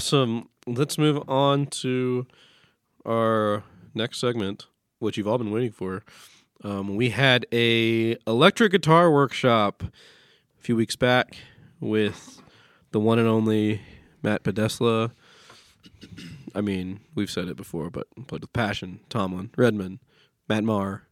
Awesome. 0.03 0.49
Let's 0.67 0.99
move 0.99 1.23
on 1.29 1.67
to 1.67 2.27
our 3.07 3.63
next 3.95 4.19
segment, 4.19 4.67
which 4.99 5.17
you've 5.17 5.29
all 5.29 5.39
been 5.39 5.53
waiting 5.53 5.71
for. 5.71 6.03
Um, 6.65 6.97
we 6.97 7.11
had 7.11 7.47
a 7.53 8.17
electric 8.27 8.73
guitar 8.73 9.13
workshop 9.13 9.85
a 9.85 10.61
few 10.61 10.75
weeks 10.75 10.97
back 10.97 11.37
with 11.79 12.43
the 12.91 12.99
one 12.99 13.21
and 13.21 13.29
only 13.29 13.81
Matt 14.25 14.43
Podesla. 14.43 15.13
I 16.53 16.63
mean, 16.63 16.99
we've 17.15 17.31
said 17.31 17.47
it 17.47 17.57
before, 17.57 17.89
but 17.89 18.09
played 18.27 18.41
with 18.41 18.53
Passion, 18.53 18.99
Tomlin, 19.09 19.51
Redman, 19.57 20.01
Matt 20.49 20.65
Maher, 20.65 21.05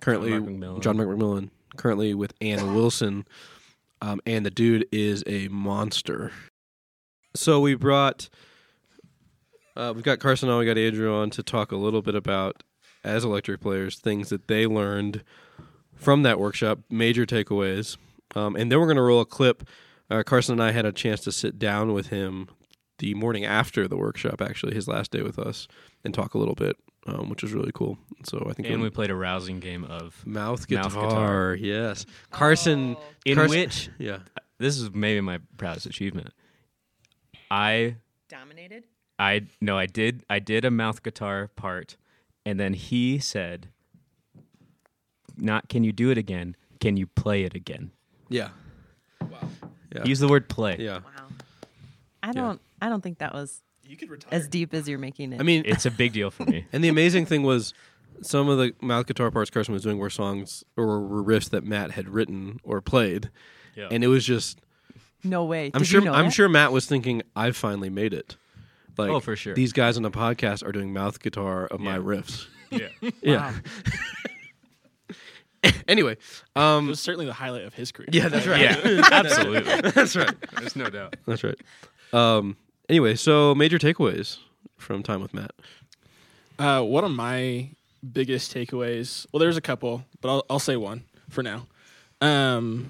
currently 0.00 0.30
John 0.30 0.46
McMillan. 0.46 0.82
John 0.82 0.96
McMillan, 0.96 1.50
currently 1.76 2.14
with 2.14 2.34
Anna 2.40 2.66
Wilson, 2.66 3.28
um, 4.00 4.20
and 4.26 4.44
the 4.44 4.50
dude 4.50 4.88
is 4.90 5.22
a 5.28 5.46
monster. 5.46 6.32
So 7.34 7.60
we 7.60 7.74
brought, 7.74 8.28
uh, 9.76 9.92
we've 9.94 10.04
got 10.04 10.18
Carson 10.18 10.48
on, 10.48 10.58
we 10.58 10.66
got 10.66 10.78
Adrian 10.78 11.12
on 11.12 11.30
to 11.30 11.42
talk 11.42 11.72
a 11.72 11.76
little 11.76 12.02
bit 12.02 12.14
about 12.14 12.62
as 13.04 13.24
electric 13.24 13.60
players 13.60 13.98
things 13.98 14.28
that 14.28 14.48
they 14.48 14.66
learned 14.66 15.24
from 15.94 16.22
that 16.24 16.38
workshop, 16.38 16.80
major 16.90 17.24
takeaways, 17.24 17.96
um, 18.34 18.56
and 18.56 18.70
then 18.70 18.78
we're 18.80 18.86
going 18.86 18.96
to 18.96 19.02
roll 19.02 19.20
a 19.20 19.26
clip. 19.26 19.64
Uh, 20.10 20.22
Carson 20.22 20.52
and 20.54 20.62
I 20.62 20.72
had 20.72 20.84
a 20.84 20.92
chance 20.92 21.20
to 21.22 21.32
sit 21.32 21.58
down 21.58 21.92
with 21.92 22.08
him 22.08 22.48
the 22.98 23.14
morning 23.14 23.44
after 23.44 23.88
the 23.88 23.96
workshop, 23.96 24.40
actually 24.42 24.74
his 24.74 24.86
last 24.86 25.10
day 25.10 25.22
with 25.22 25.38
us, 25.38 25.66
and 26.04 26.12
talk 26.12 26.34
a 26.34 26.38
little 26.38 26.54
bit, 26.54 26.76
um, 27.06 27.28
which 27.30 27.42
was 27.42 27.52
really 27.52 27.72
cool. 27.74 27.98
So 28.24 28.46
I 28.48 28.52
think 28.52 28.68
And 28.68 28.80
we'll- 28.82 28.90
played 28.90 29.10
a 29.10 29.14
rousing 29.16 29.58
game 29.58 29.84
of 29.84 30.24
mouth 30.26 30.68
guitar, 30.68 30.84
Mouth 30.84 30.94
guitar. 30.94 31.54
yes, 31.58 32.04
Carson, 32.30 32.96
in 33.24 33.36
Carson- 33.36 33.58
which 33.58 33.88
yeah, 33.98 34.18
this 34.58 34.78
is 34.78 34.92
maybe 34.92 35.20
my 35.20 35.38
proudest 35.56 35.86
achievement. 35.86 36.28
I 37.52 37.96
Dominated. 38.28 38.84
I 39.18 39.42
no, 39.60 39.76
I 39.76 39.84
did 39.86 40.24
I 40.30 40.38
did 40.38 40.64
a 40.64 40.70
mouth 40.70 41.02
guitar 41.02 41.50
part, 41.54 41.96
and 42.46 42.58
then 42.58 42.72
he 42.72 43.18
said, 43.18 43.68
"Not 45.36 45.68
can 45.68 45.84
you 45.84 45.92
do 45.92 46.10
it 46.10 46.16
again? 46.18 46.56
Can 46.80 46.96
you 46.96 47.06
play 47.06 47.44
it 47.44 47.54
again?" 47.54 47.90
yeah, 48.30 48.48
Yeah. 49.94 50.04
Use 50.04 50.18
the 50.20 50.28
word 50.28 50.48
play. 50.48 50.76
yeah. 50.78 51.00
Wow. 51.00 51.28
I 52.22 52.32
don't. 52.32 52.60
I 52.80 52.88
don't 52.88 53.02
think 53.02 53.18
that 53.18 53.34
was 53.34 53.60
You 53.84 53.96
could 53.98 54.08
retire. 54.10 54.30
as 54.32 54.48
deep 54.48 54.72
as 54.72 54.88
you're 54.88 54.98
making 54.98 55.34
it. 55.34 55.40
I 55.40 55.42
mean, 55.44 55.62
It's 55.66 55.84
a 55.84 55.90
big 55.90 56.12
deal 56.14 56.30
for 56.30 56.44
me. 56.44 56.66
And 56.72 56.82
the 56.82 56.88
amazing 56.88 57.26
thing 57.26 57.42
was 57.42 57.74
some 58.22 58.48
of 58.48 58.56
the 58.58 58.74
mouth 58.80 59.06
guitar 59.06 59.30
parts 59.30 59.50
Carson 59.50 59.74
was 59.74 59.82
doing 59.82 59.98
were 59.98 60.08
songs 60.10 60.64
or 60.76 61.00
were 61.00 61.22
riffs 61.22 61.50
that 61.50 61.64
Matt 61.64 61.90
had 61.92 62.08
written 62.08 62.60
or 62.62 62.80
played. 62.80 63.30
Yeah. 63.76 63.88
And 63.90 64.02
it 64.02 64.06
was 64.08 64.24
just 64.24 64.58
no 65.24 65.44
way. 65.44 65.70
I'm 65.74 65.80
Did 65.80 65.86
sure 65.88 66.00
You 66.00 66.06
know 66.06 66.12
I'm 66.14 66.26
that? 66.26 66.30
sure 66.34 66.48
Matt 66.48 66.72
was 66.72 66.86
thinking 66.86 67.22
I've 67.36 67.56
finally 67.56 67.90
made 67.90 68.12
it. 68.14 68.36
Like 68.98 69.10
Oh, 69.10 69.20
for 69.20 69.36
sure. 69.36 69.54
These 69.54 69.72
guys 69.72 69.96
on 69.96 70.02
the 70.02 70.10
podcast 70.10 70.66
are 70.66 70.72
doing 70.72 70.92
mouth 70.92 71.20
guitar 71.20 71.66
of 71.66 71.80
my 71.80 71.98
riffs. 71.98 72.46
yeah. 72.70 72.88
Yeah. 73.22 73.54
anyway, 75.88 76.12
it 76.12 76.18
um 76.56 76.88
was 76.88 77.00
certainly 77.00 77.26
the 77.26 77.32
highlight 77.32 77.64
of 77.64 77.74
his 77.74 77.92
career. 77.92 78.08
yeah, 78.12 78.28
that's 78.28 78.46
right. 78.46 78.60
Yeah, 78.60 79.00
absolutely. 79.12 79.90
that's 79.90 80.16
right. 80.16 80.34
There's 80.58 80.76
no 80.76 80.90
doubt. 80.90 81.16
That's 81.26 81.44
right. 81.44 81.58
Um 82.12 82.56
anyway, 82.88 83.14
so 83.14 83.54
major 83.54 83.78
takeaways 83.78 84.38
from 84.76 85.02
time 85.02 85.20
with 85.22 85.32
Matt. 85.34 85.52
Uh, 86.58 86.82
one 86.82 87.04
of 87.04 87.10
my 87.10 87.70
biggest 88.12 88.52
takeaways. 88.54 89.26
Well, 89.32 89.38
there's 89.40 89.56
a 89.56 89.60
couple, 89.62 90.04
but 90.20 90.28
I'll 90.28 90.44
I'll 90.50 90.58
say 90.58 90.76
one 90.76 91.04
for 91.30 91.42
now. 91.42 91.66
Um, 92.20 92.88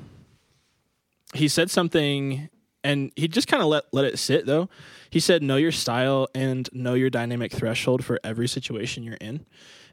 he 1.32 1.48
said 1.48 1.70
something, 1.70 2.48
and 2.84 3.12
he 3.16 3.28
just 3.28 3.48
kind 3.48 3.62
of 3.62 3.68
let 3.68 3.84
let 3.92 4.04
it 4.04 4.18
sit 4.18 4.46
though. 4.46 4.68
He 5.10 5.20
said, 5.20 5.42
"Know 5.42 5.56
your 5.56 5.72
style 5.72 6.28
and 6.34 6.68
know 6.72 6.94
your 6.94 7.10
dynamic 7.10 7.52
threshold 7.52 8.04
for 8.04 8.18
every 8.24 8.48
situation 8.48 9.02
you're 9.02 9.14
in," 9.16 9.46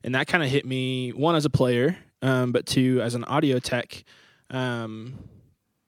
and 0.03 0.15
that 0.15 0.27
kind 0.27 0.43
of 0.43 0.49
hit 0.49 0.65
me. 0.65 1.11
One 1.11 1.35
as 1.35 1.45
a 1.45 1.49
player, 1.49 1.97
um, 2.21 2.51
but 2.51 2.65
two 2.65 3.01
as 3.01 3.15
an 3.15 3.23
audio 3.25 3.59
tech. 3.59 4.03
Um, 4.49 5.19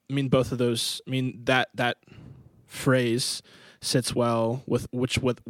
I 0.10 0.14
mean, 0.14 0.30
both 0.30 0.52
of 0.52 0.58
those. 0.58 1.02
I 1.08 1.12
mean 1.12 1.42
that 1.46 1.70
that 1.76 1.98
phrase 2.68 3.42
sits 3.82 4.16
well 4.16 4.64
with 4.66 4.88
which 4.92 5.18
with 5.18 5.42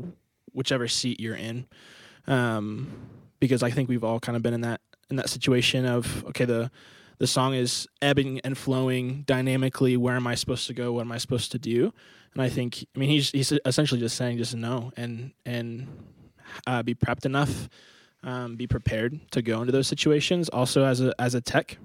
whichever 0.54 0.88
seat 0.88 1.20
you're 1.20 1.36
in 1.36 1.68
um, 2.28 2.92
because 3.40 3.64
I 3.64 3.70
think 3.70 3.90
we've 3.90 4.04
all 4.04 4.20
kind 4.20 4.36
of 4.36 4.42
been 4.42 4.54
in 4.54 4.62
that 4.62 4.82
in 5.10 5.16
that 5.18 5.30
situation 5.30 5.86
of 5.86 6.26
okay 6.26 6.46
the 6.46 6.72
the 7.22 7.28
song 7.28 7.54
is 7.54 7.88
ebbing 8.02 8.40
and 8.40 8.58
flowing 8.58 9.22
dynamically 9.28 9.96
where 9.96 10.16
am 10.16 10.26
I 10.26 10.34
supposed 10.34 10.66
to 10.66 10.74
go 10.74 10.92
what 10.94 11.02
am 11.02 11.12
I 11.12 11.20
supposed 11.20 11.52
to 11.52 11.60
do 11.60 11.94
and 12.34 12.42
I 12.42 12.50
think 12.50 12.84
I 12.96 13.00
mean 13.00 13.10
he's 13.10 13.30
he's 13.30 13.54
essentially 13.64 14.00
just 14.00 14.18
saying 14.18 14.40
just 14.40 14.56
no 14.56 14.92
and 14.98 15.32
and 15.46 15.88
uh, 16.66 16.82
be 16.82 16.96
prepped 16.96 17.28
enough 17.28 17.70
um, 18.24 18.56
be 18.56 18.66
prepared 18.66 19.20
to 19.34 19.44
go 19.44 19.62
into 19.62 19.72
those 19.72 19.88
situations 19.88 20.50
also 20.50 20.84
as 20.84 21.00
a 21.00 21.14
as 21.22 21.36
a 21.36 21.42
tech 21.42 21.78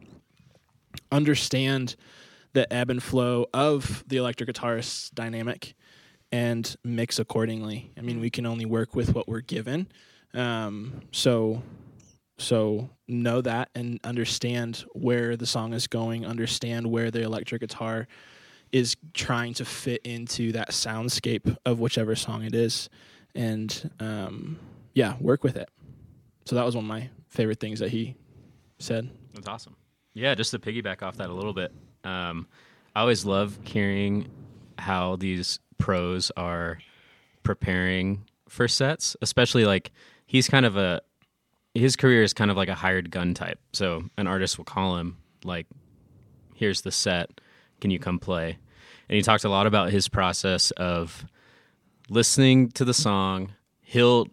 understand 1.12 1.96
the 2.54 2.72
ebb 2.72 2.88
and 2.88 3.02
flow 3.02 3.44
of 3.52 4.04
the 4.08 4.16
electric 4.16 4.48
guitarist's 4.48 5.10
dynamic 5.10 5.74
and 6.32 6.74
mix 6.82 7.18
accordingly. 7.18 7.92
I 7.98 8.00
mean, 8.00 8.18
we 8.18 8.30
can 8.30 8.46
only 8.46 8.64
work 8.64 8.94
with 8.94 9.14
what 9.14 9.28
we're 9.28 9.42
given. 9.42 9.88
Um, 10.32 11.02
so, 11.12 11.62
so 12.38 12.90
know 13.08 13.40
that 13.40 13.70
and 13.74 13.98
understand 14.04 14.84
where 14.92 15.36
the 15.36 15.46
song 15.46 15.72
is 15.72 15.86
going. 15.86 16.26
Understand 16.26 16.90
where 16.90 17.10
the 17.10 17.22
electric 17.22 17.60
guitar 17.60 18.06
is 18.72 18.96
trying 19.14 19.54
to 19.54 19.64
fit 19.64 20.02
into 20.04 20.52
that 20.52 20.70
soundscape 20.70 21.56
of 21.64 21.80
whichever 21.80 22.14
song 22.14 22.42
it 22.42 22.54
is, 22.54 22.88
and 23.34 23.90
um, 24.00 24.58
yeah, 24.94 25.16
work 25.20 25.44
with 25.44 25.56
it. 25.56 25.68
So 26.44 26.56
that 26.56 26.64
was 26.64 26.74
one 26.76 26.84
of 26.84 26.88
my 26.88 27.10
favorite 27.28 27.60
things 27.60 27.80
that 27.80 27.90
he 27.90 28.14
said. 28.78 29.08
That's 29.34 29.48
awesome. 29.48 29.76
Yeah, 30.14 30.34
just 30.34 30.50
to 30.52 30.58
piggyback 30.58 31.02
off 31.02 31.16
that 31.18 31.30
a 31.30 31.32
little 31.32 31.52
bit, 31.52 31.72
um, 32.04 32.46
I 32.94 33.00
always 33.00 33.24
love 33.24 33.58
hearing 33.64 34.28
how 34.78 35.16
these 35.16 35.58
pros 35.78 36.30
are 36.36 36.78
preparing 37.42 38.24
for 38.48 38.68
sets, 38.68 39.16
especially 39.22 39.64
like 39.64 39.92
he's 40.26 40.48
kind 40.48 40.64
of 40.66 40.76
a 40.76 41.02
his 41.76 41.96
career 41.96 42.22
is 42.22 42.32
kind 42.32 42.50
of 42.50 42.56
like 42.56 42.68
a 42.68 42.74
hired 42.74 43.10
gun 43.10 43.34
type. 43.34 43.58
So 43.72 44.04
an 44.16 44.26
artist 44.26 44.58
will 44.58 44.64
call 44.64 44.96
him 44.96 45.18
like, 45.44 45.66
"Here's 46.54 46.80
the 46.82 46.92
set, 46.92 47.40
can 47.80 47.90
you 47.90 47.98
come 47.98 48.18
play?" 48.18 48.58
And 49.08 49.16
he 49.16 49.22
talked 49.22 49.44
a 49.44 49.48
lot 49.48 49.66
about 49.66 49.90
his 49.90 50.08
process 50.08 50.70
of 50.72 51.24
listening 52.08 52.70
to 52.72 52.84
the 52.84 52.94
song. 52.94 53.52
He'll 53.80 54.26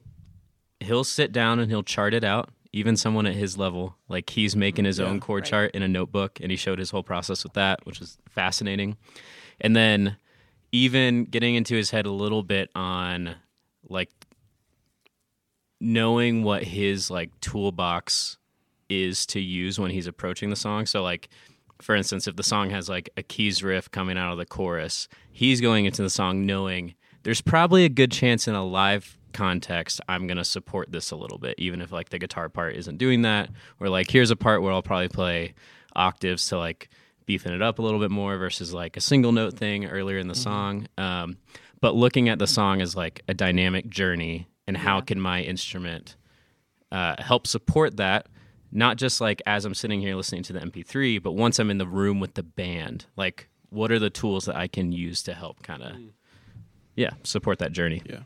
he'll 0.79 1.03
sit 1.03 1.31
down 1.31 1.59
and 1.59 1.69
he'll 1.71 1.83
chart 1.83 2.13
it 2.13 2.23
out 2.23 2.49
even 2.75 2.97
someone 2.97 3.25
at 3.27 3.35
his 3.35 3.57
level. 3.57 3.95
Like 4.09 4.31
he's 4.31 4.55
making 4.55 4.85
his 4.85 4.99
own 4.99 5.19
chord 5.19 5.43
Right. 5.43 5.49
chart 5.49 5.71
in 5.75 5.83
a 5.83 5.87
notebook, 5.87 6.39
and 6.41 6.49
he 6.51 6.57
showed 6.57 6.79
his 6.79 6.89
whole 6.89 7.03
process 7.03 7.43
with 7.43 7.53
that, 7.53 7.85
which 7.85 7.99
was 7.99 8.17
fascinating. 8.27 8.97
And 9.61 9.75
then 9.75 10.17
even 10.71 11.25
getting 11.25 11.53
into 11.53 11.75
his 11.75 11.91
head 11.91 12.07
a 12.07 12.11
little 12.11 12.41
bit 12.41 12.69
on 12.73 13.35
like 13.87 14.09
knowing 15.83 16.43
what 16.43 16.63
his 16.63 17.11
like 17.11 17.29
toolbox 17.41 18.37
is 18.89 19.25
to 19.27 19.39
use 19.39 19.79
when 19.79 19.91
he's 19.91 20.07
approaching 20.07 20.49
the 20.49 20.55
song. 20.55 20.85
So 20.85 21.03
like 21.03 21.29
for 21.81 21.95
instance, 21.95 22.27
if 22.27 22.37
the 22.37 22.43
song 22.43 22.69
has 22.69 22.87
like 22.87 23.09
a 23.17 23.23
keys 23.23 23.61
riff 23.61 23.91
coming 23.91 24.17
out 24.17 24.31
of 24.31 24.37
the 24.37 24.45
chorus, 24.45 25.09
he's 25.31 25.59
going 25.59 25.85
into 25.85 26.01
the 26.01 26.09
song 26.09 26.45
knowing 26.45 26.95
there's 27.23 27.41
probably 27.41 27.83
a 27.83 27.89
good 27.89 28.11
chance 28.11 28.47
in 28.47 28.55
a 28.55 28.65
live 28.65 29.17
context 29.33 29.99
I'm 30.07 30.27
going 30.27 30.37
to 30.37 30.45
support 30.45 30.91
this 30.91 31.09
a 31.09 31.15
little 31.15 31.39
bit 31.39 31.55
even 31.57 31.81
if 31.81 31.91
like 31.91 32.09
the 32.09 32.19
guitar 32.19 32.49
part 32.49 32.75
isn't 32.75 32.97
doing 32.97 33.23
that. 33.23 33.49
Or 33.79 33.89
like 33.89 34.09
here's 34.09 34.31
a 34.31 34.35
part 34.35 34.61
where 34.61 34.71
I'll 34.71 34.81
probably 34.81 35.09
play 35.09 35.53
octaves 35.95 36.47
to 36.47 36.57
like 36.57 36.89
beefing 37.25 37.53
it 37.53 37.61
up 37.61 37.79
a 37.79 37.81
little 37.81 37.99
bit 37.99 38.11
more 38.11 38.37
versus 38.37 38.73
like 38.73 38.95
a 38.95 39.01
single 39.01 39.31
note 39.31 39.55
thing 39.55 39.85
earlier 39.85 40.17
in 40.17 40.27
the 40.27 40.35
song. 40.35 40.87
Um, 40.97 41.37
but 41.81 41.95
looking 41.95 42.29
at 42.29 42.39
the 42.39 42.47
song 42.47 42.81
as 42.81 42.95
like 42.95 43.21
a 43.27 43.33
dynamic 43.33 43.89
journey 43.89 44.47
and 44.67 44.77
how 44.77 45.01
can 45.01 45.19
my 45.19 45.41
instrument 45.41 46.15
uh, 46.91 47.15
help 47.19 47.47
support 47.47 47.97
that 47.97 48.27
not 48.71 48.97
just 48.97 49.19
like 49.21 49.41
as 49.45 49.65
i'm 49.65 49.73
sitting 49.73 50.01
here 50.01 50.15
listening 50.15 50.43
to 50.43 50.53
the 50.53 50.59
mp3 50.59 51.21
but 51.21 51.33
once 51.33 51.59
i'm 51.59 51.69
in 51.69 51.77
the 51.77 51.87
room 51.87 52.19
with 52.19 52.33
the 52.35 52.43
band 52.43 53.05
like 53.15 53.49
what 53.69 53.91
are 53.91 53.99
the 53.99 54.09
tools 54.09 54.45
that 54.45 54.55
i 54.55 54.67
can 54.67 54.91
use 54.91 55.23
to 55.23 55.33
help 55.33 55.61
kind 55.63 55.81
of 55.83 55.95
yeah 56.95 57.11
support 57.23 57.59
that 57.59 57.71
journey 57.71 58.01
Yeah, 58.05 58.19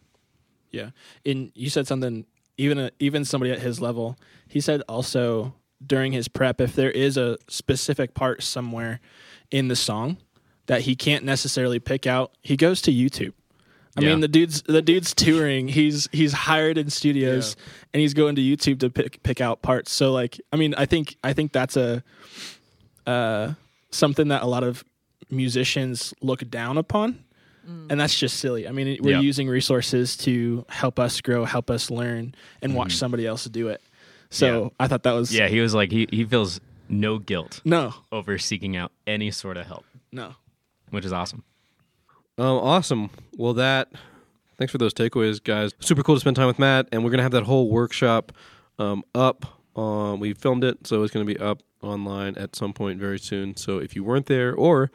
yeah. 0.72 0.90
And 1.26 1.52
you 1.56 1.70
said 1.70 1.88
something. 1.88 2.26
Even 2.60 2.80
a, 2.80 2.92
even 3.00 3.24
somebody 3.24 3.52
at 3.52 3.60
his 3.60 3.80
level, 3.80 4.18
he 4.48 4.60
said 4.60 4.82
also 4.90 5.54
during 5.86 6.12
his 6.12 6.28
prep, 6.28 6.60
if 6.60 6.76
there 6.76 6.90
is 6.90 7.16
a 7.16 7.38
specific 7.48 8.16
part 8.16 8.42
somewhere 8.42 9.00
in 9.52 9.68
the 9.68 9.76
song 9.76 10.18
that 10.66 10.82
he 10.82 10.96
can't 10.96 11.24
necessarily 11.24 11.80
pick 11.80 12.08
out, 12.08 12.32
he 12.42 12.58
goes 12.58 12.82
to 12.82 12.92
YouTube. 12.92 13.34
I 13.98 14.02
Yeah. 14.02 14.10
mean, 14.12 14.20
the 14.20 14.28
dude's 14.28 14.62
the 14.64 14.82
dude's 14.82 15.14
touring. 15.16 15.68
He's 15.68 16.08
he's 16.12 16.32
hired 16.32 16.78
in 16.78 16.90
studios, 16.92 17.56
and 17.94 18.00
he's 18.02 18.14
going 18.14 18.36
to 18.36 18.42
YouTube 18.42 18.80
to 18.82 18.90
pick 18.90 19.24
pick 19.24 19.42
out 19.42 19.62
parts. 19.64 19.92
So 19.92 20.12
like, 20.14 20.40
I 20.54 20.56
mean, 20.56 20.76
I 20.76 20.86
think 20.86 21.16
I 21.24 21.34
think 21.34 21.52
that's 21.52 21.76
a 21.76 22.04
uh, 23.06 23.54
something 23.92 24.28
that 24.30 24.44
a 24.44 24.46
lot 24.48 24.64
of 24.64 24.84
musicians 25.30 26.14
look 26.22 26.48
down 26.50 26.78
upon 26.78 27.24
and 27.90 28.00
that's 28.00 28.18
just 28.18 28.38
silly. 28.40 28.66
I 28.66 28.72
mean, 28.72 28.98
we're 29.02 29.12
Yeah. 29.16 29.20
using 29.20 29.50
resources 29.50 30.16
to 30.18 30.66
help 30.70 31.00
us 31.00 31.20
grow, 31.20 31.44
help 31.44 31.70
us 31.70 31.92
learn, 31.92 32.34
and 32.62 32.74
watch 32.74 32.96
somebody 32.96 33.26
else 33.28 33.44
do 33.44 33.68
it. 33.68 33.82
So 34.30 34.48
Mm-hmm. 34.48 34.64
Yeah. 34.64 34.70
I 34.80 34.88
thought 34.88 35.04
that 35.04 35.12
was 35.12 35.34
yeah 35.36 35.48
he 35.50 35.60
was 35.60 35.74
like 35.74 35.92
he, 35.92 36.08
he 36.10 36.24
feels 36.24 36.62
no 36.88 37.18
guilt 37.20 37.60
no, 37.66 37.94
over 38.10 38.38
seeking 38.38 38.78
out 38.78 38.94
any 39.06 39.32
sort 39.32 39.58
of 39.58 39.66
help 39.66 39.84
no. 40.14 40.36
which 40.92 41.04
is 41.04 41.12
awesome 41.12 41.44
Um, 42.38 42.58
awesome. 42.58 43.10
Well, 43.36 43.54
that. 43.56 43.92
Thanks 44.58 44.72
for 44.72 44.78
those 44.78 44.94
takeaways, 44.94 45.44
guys. 45.44 45.72
Super 45.80 46.04
cool 46.04 46.16
to 46.16 46.20
spend 46.22 46.36
time 46.36 46.48
with 46.48 46.60
Matt, 46.60 46.88
and 46.92 47.04
we're 47.04 47.12
gonna 47.12 47.24
have 47.24 47.32
that 47.32 47.44
whole 47.44 47.70
workshop 47.70 48.32
um, 48.80 49.04
up. 49.14 49.46
Um, 49.76 50.20
we 50.20 50.34
filmed 50.34 50.64
it, 50.64 50.86
so 50.88 51.04
it's 51.04 51.14
gonna 51.14 51.26
be 51.26 51.38
up 51.38 51.62
online 51.82 52.36
at 52.38 52.56
some 52.56 52.74
point 52.74 53.00
very 53.00 53.20
soon. 53.20 53.56
So 53.56 53.78
if 53.80 53.96
you 53.96 54.04
weren't 54.04 54.26
there, 54.26 54.54
or 54.54 54.92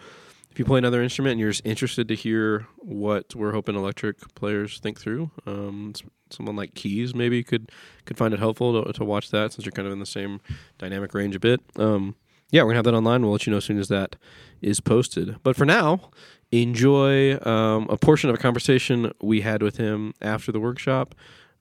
if 0.50 0.58
you 0.58 0.64
play 0.64 0.78
another 0.78 1.02
instrument 1.02 1.32
and 1.32 1.40
you're 1.40 1.50
just 1.50 1.64
interested 1.64 2.08
to 2.08 2.14
hear 2.14 2.66
what 2.76 3.34
we're 3.34 3.52
hoping 3.52 3.74
electric 3.74 4.34
players 4.34 4.78
think 4.80 5.00
through, 5.00 5.30
um, 5.46 5.94
someone 6.30 6.56
like 6.56 6.74
Keys 6.74 7.14
maybe 7.14 7.42
could 7.42 7.70
could 8.04 8.16
find 8.16 8.34
it 8.34 8.40
helpful 8.40 8.84
to, 8.84 8.92
to 8.92 9.04
watch 9.04 9.30
that 9.30 9.52
since 9.52 9.64
you're 9.64 9.72
kind 9.72 9.86
of 9.86 9.92
in 9.92 10.00
the 10.00 10.06
same 10.06 10.40
dynamic 10.78 11.14
range 11.14 11.36
a 11.36 11.40
bit. 11.40 11.60
Um, 11.76 12.16
yeah, 12.50 12.62
we're 12.62 12.70
gonna 12.70 12.78
have 12.78 12.84
that 12.84 12.94
online. 12.94 13.22
We'll 13.22 13.32
let 13.32 13.46
you 13.46 13.52
know 13.52 13.58
as 13.58 13.64
soon 13.64 13.78
as 13.78 13.88
that 13.88 14.16
is 14.60 14.80
posted. 14.80 15.36
But 15.42 15.56
for 15.56 15.64
now, 15.64 16.10
enjoy 16.52 17.38
um, 17.46 17.86
a 17.88 17.96
portion 17.96 18.28
of 18.28 18.34
a 18.36 18.38
conversation 18.38 19.10
we 19.22 19.40
had 19.40 19.62
with 19.62 19.78
him 19.78 20.12
after 20.20 20.52
the 20.52 20.60
workshop, 20.60 21.14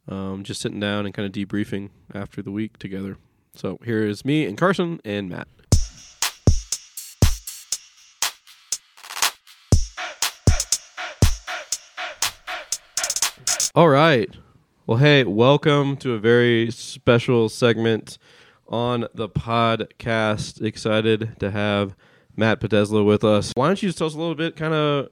um, 0.10 0.44
just 0.44 0.62
sitting 0.62 0.80
down 0.80 1.06
and 1.06 1.16
kind 1.16 1.26
of 1.26 1.32
debriefing 1.32 1.90
after 2.14 2.42
the 2.42 2.52
week 2.52 2.78
together. 2.78 3.18
So 3.56 3.80
here 3.86 4.06
is 4.06 4.26
me 4.26 4.46
and 4.46 4.58
Carson 4.58 5.00
and 5.06 5.30
Matt. 5.30 5.48
All 13.74 13.88
right. 13.88 14.30
Well, 14.86 14.98
hey, 14.98 15.24
welcome 15.24 15.96
to 15.98 16.14
a 16.14 16.20
very 16.20 16.70
special 16.72 17.48
segment 17.48 18.18
on 18.68 19.08
the 19.14 19.30
podcast. 19.30 20.62
Excited 20.62 21.40
to 21.40 21.52
have 21.52 21.96
Matt 22.36 22.60
Podesla 22.60 23.06
with 23.06 23.24
us. 23.24 23.52
Why 23.56 23.68
don't 23.68 23.82
you 23.82 23.90
just 23.90 23.98
tell 23.98 24.08
us 24.08 24.16
a 24.16 24.20
little 24.20 24.36
bit, 24.36 24.56
kind 24.56 24.74
of 24.74 25.10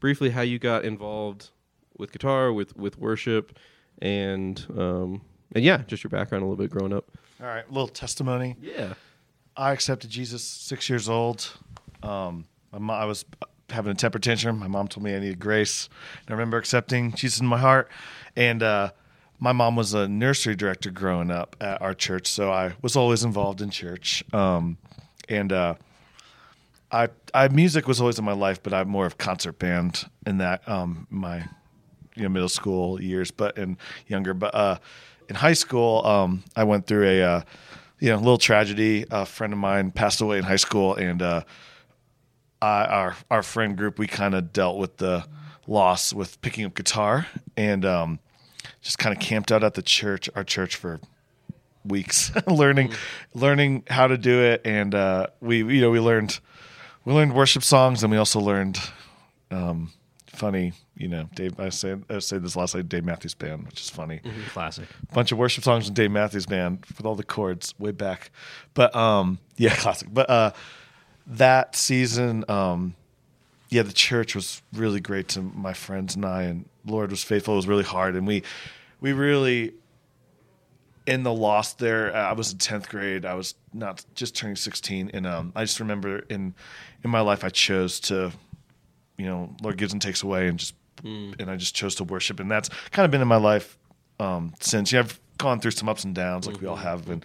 briefly, 0.00 0.30
how 0.30 0.42
you 0.42 0.58
got 0.58 0.84
involved 0.84 1.50
with 1.98 2.12
guitar, 2.12 2.52
with 2.52 2.76
with 2.76 2.98
worship, 2.98 3.58
and 4.00 4.64
um, 4.76 5.22
and 5.54 5.64
yeah, 5.64 5.78
just 5.86 6.02
your 6.04 6.10
background 6.10 6.42
a 6.42 6.46
little 6.46 6.62
bit 6.62 6.70
growing 6.70 6.92
up. 6.92 7.06
All 7.40 7.46
right, 7.46 7.64
a 7.68 7.72
little 7.72 7.88
testimony. 7.88 8.56
Yeah. 8.60 8.94
I 9.56 9.72
accepted 9.72 10.10
Jesus 10.10 10.42
six 10.42 10.88
years 10.88 11.08
old. 11.08 11.48
Um, 12.02 12.46
mo- 12.76 12.94
I 12.94 13.04
was 13.04 13.24
having 13.70 13.92
a 13.92 13.94
temper 13.94 14.18
tantrum. 14.18 14.58
My 14.58 14.66
mom 14.66 14.88
told 14.88 15.04
me 15.04 15.14
I 15.14 15.20
needed 15.20 15.38
grace. 15.38 15.88
And 16.26 16.30
I 16.30 16.32
remember 16.32 16.56
accepting 16.56 17.12
Jesus 17.12 17.40
in 17.40 17.46
my 17.46 17.58
heart. 17.58 17.88
And 18.36 18.62
uh, 18.62 18.90
my 19.38 19.52
mom 19.52 19.76
was 19.76 19.94
a 19.94 20.08
nursery 20.08 20.56
director 20.56 20.90
growing 20.90 21.30
up 21.30 21.56
at 21.60 21.80
our 21.82 21.94
church, 21.94 22.26
so 22.26 22.52
I 22.52 22.72
was 22.82 22.96
always 22.96 23.24
involved 23.24 23.60
in 23.60 23.70
church. 23.70 24.24
Um, 24.32 24.78
and 25.28 25.52
uh, 25.52 25.74
I, 26.94 27.08
I 27.34 27.48
music 27.48 27.88
was 27.88 28.00
always 28.00 28.20
in 28.20 28.24
my 28.24 28.34
life, 28.34 28.62
but 28.62 28.72
I'm 28.72 28.88
more 28.88 29.04
of 29.04 29.18
concert 29.18 29.58
band 29.58 30.08
in 30.24 30.38
that 30.38 30.66
um, 30.68 31.08
my 31.10 31.38
you 32.14 32.22
know 32.22 32.28
middle 32.28 32.48
school 32.48 33.02
years, 33.02 33.32
but 33.32 33.58
in 33.58 33.76
younger. 34.06 34.32
But 34.32 34.54
uh, 34.54 34.78
in 35.28 35.34
high 35.34 35.54
school, 35.54 36.06
um, 36.06 36.44
I 36.54 36.62
went 36.62 36.86
through 36.86 37.08
a 37.08 37.22
uh, 37.22 37.42
you 37.98 38.10
know 38.10 38.18
little 38.18 38.38
tragedy. 38.38 39.06
A 39.10 39.26
friend 39.26 39.52
of 39.52 39.58
mine 39.58 39.90
passed 39.90 40.20
away 40.20 40.38
in 40.38 40.44
high 40.44 40.54
school, 40.54 40.94
and 40.94 41.20
uh, 41.20 41.42
I, 42.62 42.84
our 42.84 43.16
our 43.28 43.42
friend 43.42 43.76
group 43.76 43.98
we 43.98 44.06
kind 44.06 44.36
of 44.36 44.52
dealt 44.52 44.78
with 44.78 44.98
the 44.98 45.26
loss 45.66 46.12
with 46.12 46.40
picking 46.42 46.64
up 46.64 46.74
guitar 46.74 47.26
and 47.56 47.84
um, 47.84 48.20
just 48.82 48.98
kind 48.98 49.16
of 49.16 49.20
camped 49.20 49.50
out 49.50 49.64
at 49.64 49.74
the 49.74 49.82
church, 49.82 50.30
our 50.36 50.44
church 50.44 50.76
for 50.76 51.00
weeks, 51.84 52.30
learning 52.46 52.92
learning 53.34 53.82
how 53.88 54.06
to 54.06 54.16
do 54.16 54.42
it, 54.42 54.60
and 54.64 54.94
uh, 54.94 55.26
we 55.40 55.56
you 55.56 55.80
know 55.80 55.90
we 55.90 55.98
learned 55.98 56.38
we 57.04 57.12
learned 57.12 57.34
worship 57.34 57.62
songs, 57.62 58.02
and 58.02 58.10
we 58.10 58.18
also 58.18 58.40
learned 58.40 58.78
um, 59.50 59.92
funny. 60.26 60.72
You 60.96 61.08
know, 61.08 61.28
Dave. 61.34 61.58
I 61.58 61.70
say 61.70 61.96
I 62.08 62.20
say 62.20 62.38
this 62.38 62.54
last 62.56 62.74
night, 62.74 62.88
Dave 62.88 63.04
Matthews 63.04 63.34
Band, 63.34 63.66
which 63.66 63.80
is 63.80 63.90
funny 63.90 64.20
classic 64.50 64.86
bunch 65.12 65.32
of 65.32 65.38
worship 65.38 65.64
songs 65.64 65.88
in 65.88 65.94
Dave 65.94 66.10
Matthews 66.10 66.46
Band 66.46 66.84
with 66.96 67.04
all 67.04 67.16
the 67.16 67.24
chords 67.24 67.74
way 67.78 67.90
back. 67.90 68.30
But 68.74 68.94
um, 68.94 69.38
yeah, 69.56 69.74
classic. 69.76 70.08
But 70.12 70.30
uh, 70.30 70.52
that 71.26 71.74
season, 71.74 72.44
um, 72.48 72.94
yeah, 73.70 73.82
the 73.82 73.92
church 73.92 74.34
was 74.36 74.62
really 74.72 75.00
great 75.00 75.28
to 75.28 75.42
my 75.42 75.72
friends 75.72 76.14
and 76.14 76.24
I, 76.24 76.42
and 76.42 76.68
Lord 76.86 77.10
was 77.10 77.24
faithful. 77.24 77.54
It 77.54 77.58
was 77.58 77.66
really 77.68 77.84
hard, 77.84 78.14
and 78.14 78.26
we 78.26 78.44
we 79.00 79.12
really 79.12 79.74
in 81.06 81.22
the 81.22 81.32
loss 81.32 81.74
there. 81.74 82.14
uh, 82.14 82.30
I 82.30 82.32
was 82.32 82.52
in 82.52 82.58
tenth 82.58 82.88
grade. 82.88 83.24
I 83.24 83.34
was 83.34 83.54
not 83.72 84.04
just 84.14 84.34
turning 84.34 84.56
sixteen, 84.56 85.10
and 85.12 85.26
um, 85.26 85.52
I 85.54 85.64
just 85.64 85.80
remember 85.80 86.20
in 86.30 86.54
in 87.02 87.10
my 87.10 87.20
life 87.20 87.44
I 87.44 87.50
chose 87.50 88.00
to, 88.00 88.32
you 89.18 89.26
know, 89.26 89.54
Lord 89.62 89.76
gives 89.76 89.92
and 89.92 90.00
takes 90.00 90.22
away, 90.22 90.48
and 90.48 90.58
just 90.58 90.74
and 91.38 91.50
I 91.50 91.56
just 91.56 91.74
chose 91.74 91.94
to 91.96 92.04
worship, 92.04 92.40
and 92.40 92.50
that's 92.50 92.70
kind 92.90 93.04
of 93.04 93.10
been 93.10 93.20
in 93.20 93.28
my 93.28 93.36
life 93.36 93.76
um, 94.18 94.54
since. 94.60 94.92
Yeah, 94.92 95.00
I've 95.00 95.20
gone 95.38 95.60
through 95.60 95.72
some 95.72 95.88
ups 95.88 96.04
and 96.04 96.14
downs, 96.14 96.46
like 96.46 96.60
we 96.60 96.66
all 96.66 96.76
have, 96.76 97.08
and 97.10 97.24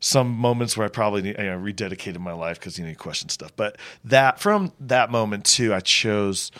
some 0.00 0.30
moments 0.30 0.76
where 0.76 0.86
I 0.86 0.88
probably 0.88 1.22
need, 1.22 1.36
you 1.38 1.44
know, 1.44 1.58
rededicated 1.58 2.18
my 2.18 2.32
life 2.32 2.58
because 2.58 2.78
you 2.78 2.86
know 2.86 2.94
question 2.94 3.28
stuff. 3.28 3.54
But 3.54 3.76
that 4.04 4.40
from 4.40 4.72
that 4.80 5.10
moment 5.10 5.44
too, 5.44 5.74
I 5.74 5.80
chose 5.80 6.50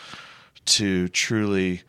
to 0.65 1.07
truly 1.09 1.81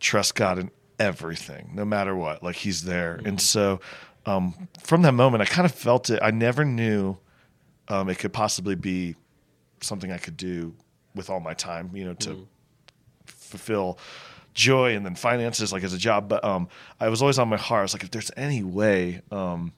trust 0.00 0.34
God 0.34 0.58
in 0.58 0.70
everything, 0.98 1.70
no 1.74 1.84
matter 1.84 2.14
what. 2.14 2.42
Like 2.42 2.56
He's 2.56 2.84
there, 2.84 3.20
and 3.24 3.40
so 3.40 3.80
um, 4.26 4.68
from 4.82 5.02
that 5.02 5.12
moment, 5.12 5.42
I 5.42 5.46
kind 5.46 5.66
of 5.66 5.74
felt 5.74 6.10
it. 6.10 6.20
I 6.22 6.30
never 6.30 6.64
knew 6.64 7.18
um, 7.88 8.08
it 8.08 8.18
could 8.18 8.32
possibly 8.32 8.74
be 8.74 9.16
something 9.80 10.10
I 10.10 10.18
could 10.18 10.36
do 10.36 10.74
with 11.14 11.30
all 11.30 11.40
my 11.40 11.54
time, 11.54 11.90
you 11.94 12.04
know, 12.04 12.14
to 12.14 12.48
fulfill 13.26 13.98
joy 14.54 14.94
and 14.94 15.04
then 15.04 15.14
finances 15.14 15.72
like 15.72 15.82
as 15.82 15.92
a 15.92 15.98
job. 15.98 16.28
But 16.28 16.44
um, 16.44 16.68
I 16.98 17.08
was 17.08 17.20
always 17.20 17.38
on 17.38 17.48
my 17.48 17.56
heart. 17.56 17.80
I 17.80 17.82
was 17.82 17.94
like, 17.94 18.04
if 18.04 18.10
there's 18.10 18.30
any 18.36 18.62
way, 18.62 19.20
um, 19.30 19.72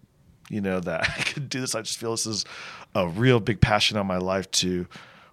you 0.49 0.61
know, 0.61 0.81
that 0.81 1.11
I 1.19 1.23
could 1.23 1.49
do 1.49 1.61
this, 1.61 1.75
I 1.75 1.83
just 1.83 1.99
feel 1.99 2.13
this 2.13 2.27
is 2.27 2.45
a 2.95 3.09
real 3.09 3.41
big 3.41 3.61
passion 3.61 3.97
on 3.97 4.07
my 4.07 4.19
life 4.19 4.51
to, 4.53 4.87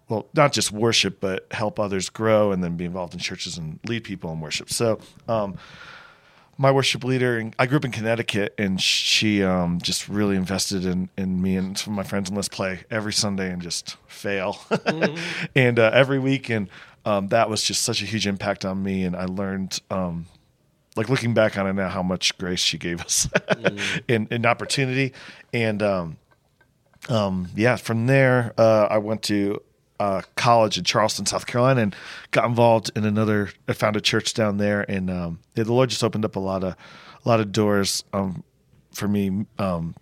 well, 0.09 0.27
not 0.33 0.53
just 0.53 0.71
worship, 0.71 1.19
but 1.19 1.47
help 1.51 1.79
others 1.79 2.09
grow 2.09 2.51
and 2.51 2.63
then 2.63 2.75
be 2.75 2.85
involved 2.85 3.13
in 3.13 3.19
churches 3.19 3.57
and 3.57 3.79
lead 3.87 4.03
people 4.03 4.31
in 4.31 4.39
worship. 4.41 4.69
So, 4.69 4.99
um, 5.27 5.57
my 6.57 6.71
worship 6.71 7.03
leader, 7.03 7.37
and 7.39 7.55
I 7.57 7.65
grew 7.65 7.77
up 7.77 7.85
in 7.85 7.91
Connecticut, 7.91 8.53
and 8.59 8.79
she 8.79 9.43
um, 9.43 9.79
just 9.81 10.07
really 10.07 10.35
invested 10.35 10.85
in 10.85 11.09
in 11.17 11.41
me 11.41 11.55
and 11.55 11.77
some 11.77 11.93
of 11.93 11.97
my 11.97 12.03
friends. 12.03 12.29
And 12.29 12.35
let's 12.35 12.47
play 12.47 12.83
every 12.91 13.13
Sunday 13.13 13.51
and 13.51 13.61
just 13.61 13.97
fail, 14.07 14.59
and 15.55 15.79
uh, 15.79 15.89
every 15.93 16.19
week, 16.19 16.49
and 16.49 16.69
um, 17.05 17.29
that 17.29 17.49
was 17.49 17.63
just 17.63 17.83
such 17.83 18.01
a 18.01 18.05
huge 18.05 18.27
impact 18.27 18.65
on 18.65 18.83
me. 18.83 19.03
And 19.03 19.15
I 19.15 19.25
learned, 19.25 19.79
um, 19.89 20.27
like 20.95 21.09
looking 21.09 21.33
back 21.33 21.57
on 21.57 21.67
it 21.67 21.73
now, 21.73 21.89
how 21.89 22.03
much 22.03 22.37
grace 22.37 22.59
she 22.59 22.77
gave 22.77 23.01
us 23.01 23.27
and, 24.07 24.27
and 24.31 24.45
opportunity. 24.45 25.13
And 25.53 25.81
um, 25.81 26.17
um, 27.09 27.49
yeah, 27.55 27.75
from 27.75 28.05
there, 28.05 28.53
uh, 28.57 28.87
I 28.89 28.99
went 28.99 29.23
to 29.23 29.61
uh, 30.03 30.21
college 30.35 30.77
in 30.77 30.83
Charleston, 30.83 31.25
South 31.25 31.45
Carolina, 31.45 31.81
and 31.81 31.95
got 32.31 32.43
involved 32.43 32.91
in 32.93 33.05
another. 33.05 33.51
I 33.69 33.73
found 33.73 33.95
a 33.95 34.01
church 34.01 34.33
down 34.33 34.57
there, 34.57 34.81
and 34.89 35.09
um, 35.09 35.39
yeah, 35.55 35.63
the 35.63 35.71
Lord 35.71 35.89
just 35.89 36.03
opened 36.03 36.25
up 36.25 36.35
a 36.35 36.41
lot 36.41 36.61
of 36.61 36.73
a 36.73 37.29
lot 37.29 37.39
of 37.39 37.53
doors 37.53 38.03
um, 38.11 38.43
for 38.91 39.07
me 39.07 39.45
um, 39.57 39.95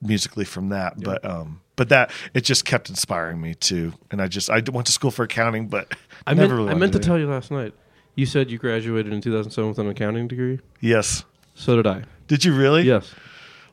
musically 0.00 0.46
from 0.46 0.70
that. 0.70 0.98
But 0.98 1.22
um, 1.26 1.60
but 1.76 1.90
that 1.90 2.12
it 2.32 2.44
just 2.44 2.64
kept 2.64 2.88
inspiring 2.88 3.42
me 3.42 3.54
too. 3.54 3.92
And 4.10 4.22
I 4.22 4.26
just 4.28 4.48
I 4.48 4.62
went 4.72 4.86
to 4.86 4.92
school 4.92 5.10
for 5.10 5.24
accounting, 5.24 5.68
but 5.68 5.94
I 6.26 6.32
never 6.32 6.54
meant, 6.54 6.58
really 6.58 6.70
I 6.70 6.74
meant 6.74 6.92
to 6.94 6.98
it. 6.98 7.02
tell 7.02 7.18
you 7.18 7.28
last 7.28 7.50
night. 7.50 7.74
You 8.14 8.24
said 8.24 8.50
you 8.50 8.56
graduated 8.56 9.12
in 9.12 9.20
2007 9.20 9.68
with 9.68 9.78
an 9.78 9.88
accounting 9.88 10.28
degree. 10.28 10.60
Yes. 10.80 11.24
So 11.54 11.76
did 11.76 11.86
I. 11.86 12.04
Did 12.26 12.44
you 12.44 12.54
really? 12.54 12.84
Yes. 12.84 13.14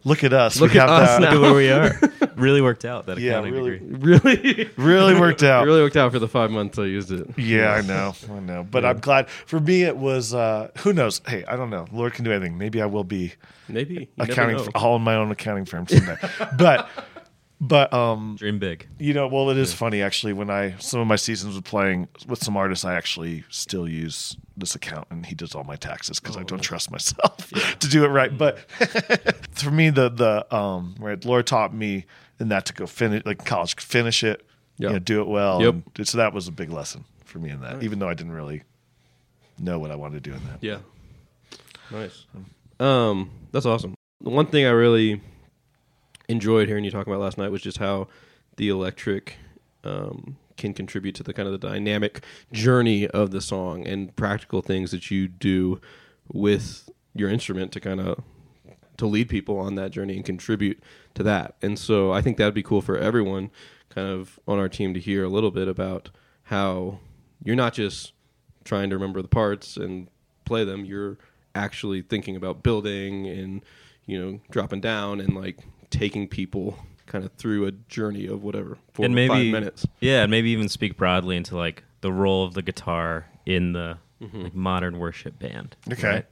Look 0.03 0.25
at 0.25 0.33
us. 0.33 0.59
Look 0.59 0.73
we 0.73 0.79
at 0.79 0.89
have 0.89 1.01
us 1.01 1.09
that. 1.09 1.21
now. 1.21 1.31
Look 1.31 1.37
at 1.37 1.41
where 1.41 1.53
we 1.53 1.69
are. 1.71 2.13
really 2.39 2.61
worked 2.61 2.85
out 2.85 3.05
that 3.07 3.17
Yeah, 3.19 3.31
accounting 3.33 3.53
really. 3.53 3.79
degree. 3.79 3.89
Really? 3.99 4.69
Really 4.77 5.19
worked 5.19 5.43
out. 5.43 5.63
It 5.63 5.65
really 5.67 5.81
worked 5.81 5.97
out 5.97 6.11
for 6.11 6.19
the 6.19 6.27
five 6.27 6.51
months 6.51 6.79
I 6.79 6.85
used 6.85 7.11
it. 7.11 7.37
Yeah, 7.37 7.73
I 7.73 7.81
know. 7.81 8.13
I 8.31 8.39
know. 8.39 8.63
But 8.69 8.85
I'm 8.85 8.99
glad. 8.99 9.29
For 9.29 9.59
me, 9.59 9.83
it 9.83 9.97
was, 9.97 10.33
uh, 10.33 10.69
who 10.79 10.93
knows? 10.93 11.21
Hey, 11.27 11.43
I 11.45 11.55
don't 11.55 11.69
know. 11.69 11.85
Lord 11.91 12.13
can 12.13 12.25
do 12.25 12.31
anything. 12.31 12.57
Maybe 12.57 12.81
I 12.81 12.85
will 12.85 13.03
be 13.03 13.33
Maybe. 13.67 13.93
You 13.93 14.07
never 14.17 14.31
accounting, 14.31 14.57
know. 14.57 14.63
f- 14.63 14.69
all 14.75 14.95
in 14.95 15.01
my 15.01 15.15
own 15.15 15.31
accounting 15.31 15.65
firm 15.65 15.87
someday. 15.87 16.17
but, 16.57 16.89
but, 17.61 17.91
um, 17.93 18.35
Dream 18.39 18.57
big. 18.57 18.87
you 18.99 19.13
know, 19.13 19.27
well, 19.27 19.49
it 19.49 19.57
is 19.57 19.73
funny 19.73 20.01
actually. 20.01 20.31
When 20.33 20.49
I 20.49 20.75
some 20.79 21.01
of 21.01 21.07
my 21.07 21.17
seasons 21.17 21.55
with 21.55 21.65
playing 21.65 22.07
with 22.27 22.41
some 22.43 22.55
artists, 22.55 22.85
I 22.85 22.95
actually 22.95 23.43
still 23.49 23.87
use 23.87 24.37
this 24.55 24.75
account, 24.75 25.07
and 25.11 25.25
he 25.25 25.35
does 25.35 25.53
all 25.55 25.65
my 25.65 25.75
taxes 25.75 26.19
because 26.21 26.37
I 26.37 26.43
don't 26.43 26.61
trust 26.61 26.89
myself 26.89 27.49
to 27.79 27.87
do 27.89 28.05
it 28.05 28.07
right. 28.07 28.35
But 28.35 28.59
for 29.51 29.71
me, 29.71 29.89
the 29.89 30.09
the 30.09 30.55
um, 30.55 30.95
right, 30.99 31.23
Lord 31.25 31.47
taught 31.47 31.73
me 31.73 32.05
in 32.39 32.49
that 32.49 32.65
to 32.67 32.73
go 32.73 32.85
finish 32.87 33.23
like 33.25 33.43
college, 33.45 33.75
finish 33.75 34.23
it, 34.23 34.45
Yeah. 34.77 34.87
you 34.89 34.93
know, 34.93 34.99
do 34.99 35.21
it 35.21 35.27
well. 35.27 35.61
Yep. 35.61 35.75
And 35.97 36.07
so 36.07 36.17
that 36.17 36.33
was 36.33 36.47
a 36.47 36.51
big 36.51 36.69
lesson 36.71 37.05
for 37.25 37.39
me 37.39 37.49
in 37.49 37.61
that, 37.61 37.83
even 37.83 37.99
though 37.99 38.09
I 38.09 38.13
didn't 38.13 38.31
really 38.33 38.63
know 39.59 39.77
what 39.79 39.91
I 39.91 39.95
wanted 39.95 40.23
to 40.23 40.29
do 40.29 40.35
in 40.35 40.43
that. 40.45 40.57
Yeah. 40.61 40.77
Nice. 41.91 42.25
Um, 42.79 43.29
that's 43.51 43.65
awesome. 43.65 43.93
The 44.21 44.29
one 44.29 44.45
thing 44.47 44.65
I 44.65 44.69
really 44.69 45.21
enjoyed 46.27 46.67
hearing 46.67 46.83
you 46.83 46.91
talk 46.91 47.07
about 47.07 47.19
last 47.19 47.37
night 47.37 47.49
was 47.51 47.61
just 47.61 47.77
how 47.79 48.07
the 48.57 48.69
electric 48.69 49.35
um, 49.83 50.37
can 50.57 50.73
contribute 50.73 51.15
to 51.15 51.23
the 51.23 51.33
kind 51.33 51.47
of 51.47 51.59
the 51.59 51.67
dynamic 51.67 52.23
journey 52.51 53.07
of 53.07 53.31
the 53.31 53.41
song 53.41 53.87
and 53.87 54.15
practical 54.15 54.61
things 54.61 54.91
that 54.91 55.09
you 55.09 55.27
do 55.27 55.79
with 56.31 56.89
your 57.15 57.29
instrument 57.29 57.71
to 57.71 57.79
kind 57.79 57.99
of 57.99 58.21
to 58.99 59.07
lead 59.07 59.27
people 59.29 59.57
on 59.57 59.75
that 59.75 59.91
journey 59.91 60.15
and 60.15 60.23
contribute 60.25 60.81
to 61.15 61.23
that. 61.23 61.55
And 61.61 61.77
so 61.79 62.11
I 62.13 62.21
think 62.21 62.37
that'd 62.37 62.53
be 62.53 62.63
cool 62.63 62.81
for 62.81 62.97
everyone 62.97 63.49
kind 63.89 64.07
of 64.07 64.39
on 64.47 64.59
our 64.59 64.69
team 64.69 64.93
to 64.93 64.99
hear 64.99 65.23
a 65.23 65.29
little 65.29 65.51
bit 65.51 65.67
about 65.67 66.09
how 66.43 66.99
you're 67.43 67.55
not 67.55 67.73
just 67.73 68.13
trying 68.63 68.89
to 68.91 68.95
remember 68.95 69.21
the 69.21 69.27
parts 69.27 69.75
and 69.77 70.07
play 70.45 70.63
them, 70.63 70.85
you're 70.85 71.17
actually 71.55 72.01
thinking 72.03 72.35
about 72.35 72.61
building 72.61 73.27
and 73.27 73.61
you 74.05 74.19
know 74.19 74.39
dropping 74.51 74.79
down 74.81 75.19
and 75.19 75.35
like 75.35 75.57
taking 75.89 76.27
people 76.27 76.77
kind 77.07 77.25
of 77.25 77.31
through 77.33 77.65
a 77.65 77.71
journey 77.71 78.27
of 78.27 78.43
whatever 78.43 78.77
four 78.93 79.05
and 79.05 79.13
or 79.13 79.15
maybe 79.15 79.29
five 79.29 79.45
minutes. 79.51 79.85
Yeah, 79.99 80.21
and 80.21 80.31
maybe 80.31 80.51
even 80.51 80.69
speak 80.69 80.95
broadly 80.97 81.35
into 81.37 81.57
like 81.57 81.83
the 82.01 82.11
role 82.11 82.43
of 82.45 82.53
the 82.53 82.61
guitar 82.61 83.25
in 83.45 83.73
the 83.73 83.97
Mm-hmm. 84.21 84.41
like, 84.41 84.53
modern 84.53 84.99
worship 84.99 85.39
band. 85.39 85.77
Okay. 85.89 86.07
right? 86.09 86.25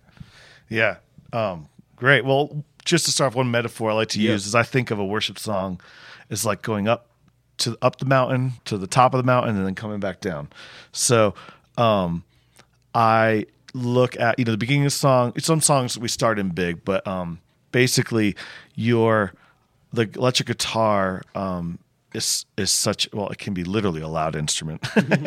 Yeah. 0.68 0.98
Um, 1.32 1.70
great. 1.98 2.24
Well, 2.24 2.64
just 2.86 3.04
to 3.06 3.12
start 3.12 3.34
off, 3.34 3.36
one 3.36 3.52
metaphor 3.52 3.92
I 3.92 3.94
like 3.96 4.08
to 4.10 4.22
Yeah. 4.22 4.32
use 4.32 4.48
is 4.48 4.56
I 4.56 4.64
think 4.64 4.90
of 4.92 5.00
a 5.00 5.06
worship 5.06 5.38
song 5.38 5.82
as 6.30 6.46
like 6.46 6.62
going 6.62 6.88
up 6.88 7.08
to 7.60 7.78
up 7.82 7.98
the 7.98 8.06
mountain 8.06 8.54
to 8.66 8.78
the 8.78 8.88
top 8.88 9.14
of 9.14 9.18
the 9.18 9.24
mountain 9.26 9.58
and 9.58 9.66
then 9.66 9.76
coming 9.76 10.00
back 10.00 10.22
down. 10.22 10.48
So 10.94 11.34
um, 11.78 12.24
I 12.96 13.46
look 13.74 14.18
at 14.20 14.40
you 14.40 14.46
know 14.46 14.52
the 14.52 14.58
beginning 14.58 14.84
of 14.84 14.88
the 14.92 14.98
song. 14.98 15.34
Some 15.40 15.60
songs 15.62 15.98
we 15.98 16.08
start 16.08 16.40
in 16.40 16.50
big, 16.50 16.86
but 16.86 17.06
um, 17.08 17.40
basically 17.72 18.36
your 18.76 19.34
the 19.94 20.10
electric 20.16 20.48
guitar 20.48 21.24
um, 21.36 21.80
is 22.14 22.46
is 22.58 22.72
such 22.72 23.10
well 23.12 23.30
it 23.30 23.38
can 23.38 23.54
be 23.54 23.64
literally 23.64 24.02
a 24.02 24.08
loud 24.08 24.36
instrument, 24.36 24.86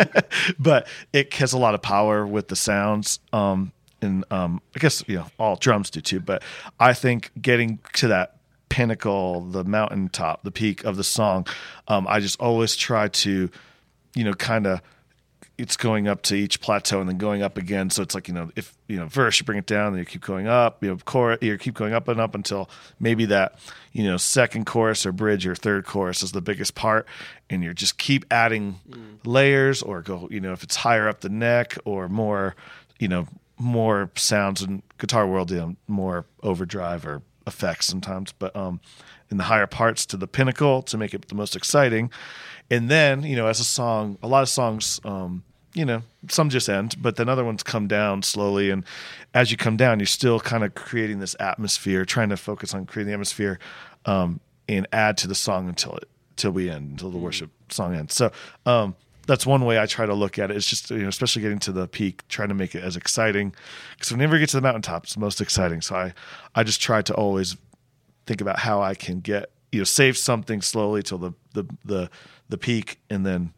but 0.58 0.86
it 1.12 1.32
has 1.34 1.52
a 1.52 1.58
lot 1.58 1.74
of 1.74 1.82
power 1.82 2.26
with 2.26 2.48
the 2.48 2.56
sounds. 2.56 3.18
Um, 3.32 3.72
and 4.02 4.24
um, 4.30 4.60
I 4.74 4.78
guess 4.78 5.04
you 5.06 5.16
know 5.16 5.26
all 5.38 5.56
drums 5.56 5.90
do 5.90 6.00
too. 6.00 6.20
But 6.20 6.42
I 6.78 6.92
think 6.92 7.30
getting 7.40 7.78
to 7.94 8.08
that 8.08 8.36
pinnacle, 8.68 9.40
the 9.42 9.64
mountaintop, 9.64 10.42
the 10.42 10.50
peak 10.50 10.84
of 10.84 10.96
the 10.96 11.04
song, 11.04 11.46
um, 11.88 12.06
I 12.08 12.20
just 12.20 12.40
always 12.40 12.76
try 12.76 13.08
to, 13.08 13.50
you 14.14 14.24
know, 14.24 14.32
kind 14.34 14.66
of 14.66 14.80
it's 15.60 15.76
going 15.76 16.08
up 16.08 16.22
to 16.22 16.34
each 16.34 16.60
plateau 16.62 17.00
and 17.00 17.08
then 17.08 17.18
going 17.18 17.42
up 17.42 17.58
again. 17.58 17.90
So 17.90 18.02
it's 18.02 18.14
like 18.14 18.28
you 18.28 18.34
know, 18.34 18.50
if 18.56 18.74
you 18.88 18.96
know 18.96 19.06
verse, 19.06 19.38
you 19.38 19.44
bring 19.44 19.58
it 19.58 19.66
down, 19.66 19.92
then 19.92 19.98
you 19.98 20.06
keep 20.06 20.22
going 20.22 20.46
up. 20.46 20.82
You 20.82 20.90
know, 20.90 20.96
chorus, 21.04 21.38
you 21.42 21.58
keep 21.58 21.74
going 21.74 21.92
up 21.92 22.08
and 22.08 22.18
up 22.18 22.34
until 22.34 22.70
maybe 22.98 23.26
that 23.26 23.58
you 23.92 24.04
know 24.04 24.16
second 24.16 24.64
chorus 24.64 25.04
or 25.04 25.12
bridge 25.12 25.46
or 25.46 25.54
third 25.54 25.84
chorus 25.84 26.22
is 26.22 26.32
the 26.32 26.40
biggest 26.40 26.74
part, 26.74 27.06
and 27.50 27.62
you 27.62 27.74
just 27.74 27.98
keep 27.98 28.24
adding 28.30 28.80
layers 29.24 29.82
or 29.82 30.00
go. 30.00 30.28
You 30.30 30.40
know, 30.40 30.52
if 30.52 30.62
it's 30.62 30.76
higher 30.76 31.08
up 31.08 31.20
the 31.20 31.28
neck 31.28 31.76
or 31.84 32.08
more, 32.08 32.56
you 32.98 33.08
know, 33.08 33.26
more 33.60 34.10
sounds 34.16 34.62
in 34.62 34.82
guitar 34.98 35.26
world, 35.26 35.50
you 35.50 35.58
know, 35.58 35.76
more 35.86 36.24
overdrive 36.42 37.06
or 37.06 37.22
effects 37.46 37.86
sometimes, 37.86 38.32
but 38.32 38.54
um, 38.56 38.80
in 39.30 39.36
the 39.36 39.44
higher 39.44 39.66
parts 39.66 40.06
to 40.06 40.16
the 40.16 40.26
pinnacle 40.26 40.82
to 40.82 40.96
make 40.96 41.14
it 41.14 41.28
the 41.28 41.34
most 41.34 41.54
exciting. 41.54 42.10
And 42.70 42.88
then, 42.88 43.22
you 43.22 43.36
know, 43.36 43.46
as 43.46 43.60
a 43.60 43.64
song, 43.64 44.18
a 44.22 44.28
lot 44.28 44.42
of 44.42 44.48
songs, 44.48 45.00
um, 45.04 45.44
you 45.74 45.84
know, 45.84 46.02
some 46.28 46.48
just 46.48 46.68
end, 46.68 46.96
but 47.00 47.16
then 47.16 47.28
other 47.28 47.44
ones 47.44 47.62
come 47.62 47.86
down 47.86 48.22
slowly. 48.22 48.70
And 48.70 48.84
as 49.34 49.50
you 49.50 49.56
come 49.56 49.76
down, 49.76 50.00
you're 50.00 50.06
still 50.06 50.40
kind 50.40 50.64
of 50.64 50.74
creating 50.74 51.20
this 51.20 51.36
atmosphere, 51.38 52.04
trying 52.04 52.30
to 52.30 52.36
focus 52.36 52.74
on 52.74 52.86
creating 52.86 53.08
the 53.08 53.14
atmosphere 53.14 53.58
um, 54.06 54.40
and 54.68 54.88
add 54.92 55.16
to 55.18 55.28
the 55.28 55.34
song 55.34 55.68
until 55.68 55.94
it 55.96 56.08
till 56.36 56.52
we 56.52 56.70
end, 56.70 56.92
until 56.92 57.10
the 57.10 57.18
worship 57.18 57.50
song 57.68 57.94
ends. 57.94 58.14
So 58.14 58.32
um, 58.64 58.96
that's 59.30 59.46
one 59.46 59.64
way 59.64 59.78
I 59.78 59.86
try 59.86 60.06
to 60.06 60.14
look 60.14 60.38
at 60.38 60.50
it. 60.50 60.56
It's 60.56 60.66
just 60.66 60.90
you 60.90 60.98
know, 60.98 61.08
especially 61.08 61.42
getting 61.42 61.60
to 61.60 61.72
the 61.72 61.86
peak, 61.86 62.26
trying 62.28 62.48
to 62.48 62.54
make 62.54 62.74
it 62.74 62.82
as 62.82 62.96
exciting. 62.96 63.54
Because 63.94 64.10
whenever 64.10 64.34
you 64.34 64.40
get 64.40 64.48
to 64.50 64.56
the 64.56 64.62
mountaintop, 64.62 65.04
it's 65.04 65.14
the 65.14 65.20
most 65.20 65.40
exciting. 65.40 65.80
So 65.80 65.94
I, 65.94 66.12
I 66.54 66.64
just 66.64 66.80
try 66.80 67.00
to 67.02 67.14
always 67.14 67.56
think 68.26 68.40
about 68.40 68.58
how 68.58 68.82
I 68.82 68.94
can 68.94 69.20
get 69.20 69.50
you 69.72 69.78
know 69.78 69.84
save 69.84 70.16
something 70.18 70.62
slowly 70.62 71.02
till 71.02 71.18
the 71.18 71.32
the 71.54 71.64
the 71.84 72.10
the 72.48 72.58
peak, 72.58 72.98
and 73.08 73.24
then 73.24 73.52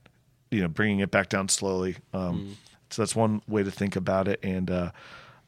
you 0.51 0.61
know 0.61 0.69
bringing 0.69 1.01
it 1.01 1.11
back 1.11 1.29
down 1.29 1.49
slowly. 1.49 1.97
Um, 2.13 2.57
So 2.91 3.01
that's 3.01 3.17
one 3.17 3.41
way 3.49 3.63
to 3.63 3.71
think 3.71 3.97
about 3.97 4.29
it. 4.29 4.39
And 4.43 4.71
uh, 4.71 4.91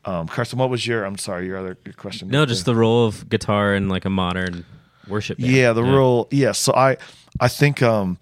um, 0.07 0.27
Carson, 0.29 0.59
what 0.59 0.71
was 0.71 0.87
your? 0.87 1.05
I'm 1.05 1.19
sorry, 1.19 1.47
your 1.47 1.59
other 1.59 1.77
your 1.85 1.93
question. 1.93 2.29
No, 2.29 2.47
just 2.47 2.65
the 2.65 2.75
role 2.75 3.07
of 3.07 3.29
guitar 3.29 3.75
in 3.75 3.91
like 3.91 4.07
a 4.07 4.11
modern 4.11 4.65
worship 5.07 5.37
band. 5.39 5.53
Yeah, 5.53 5.75
the 5.75 5.85
role. 5.85 6.27
Yeah, 6.31 6.53
so 6.53 6.73
I 6.75 6.97
I 7.41 7.49
think 7.49 7.83
um 7.83 8.17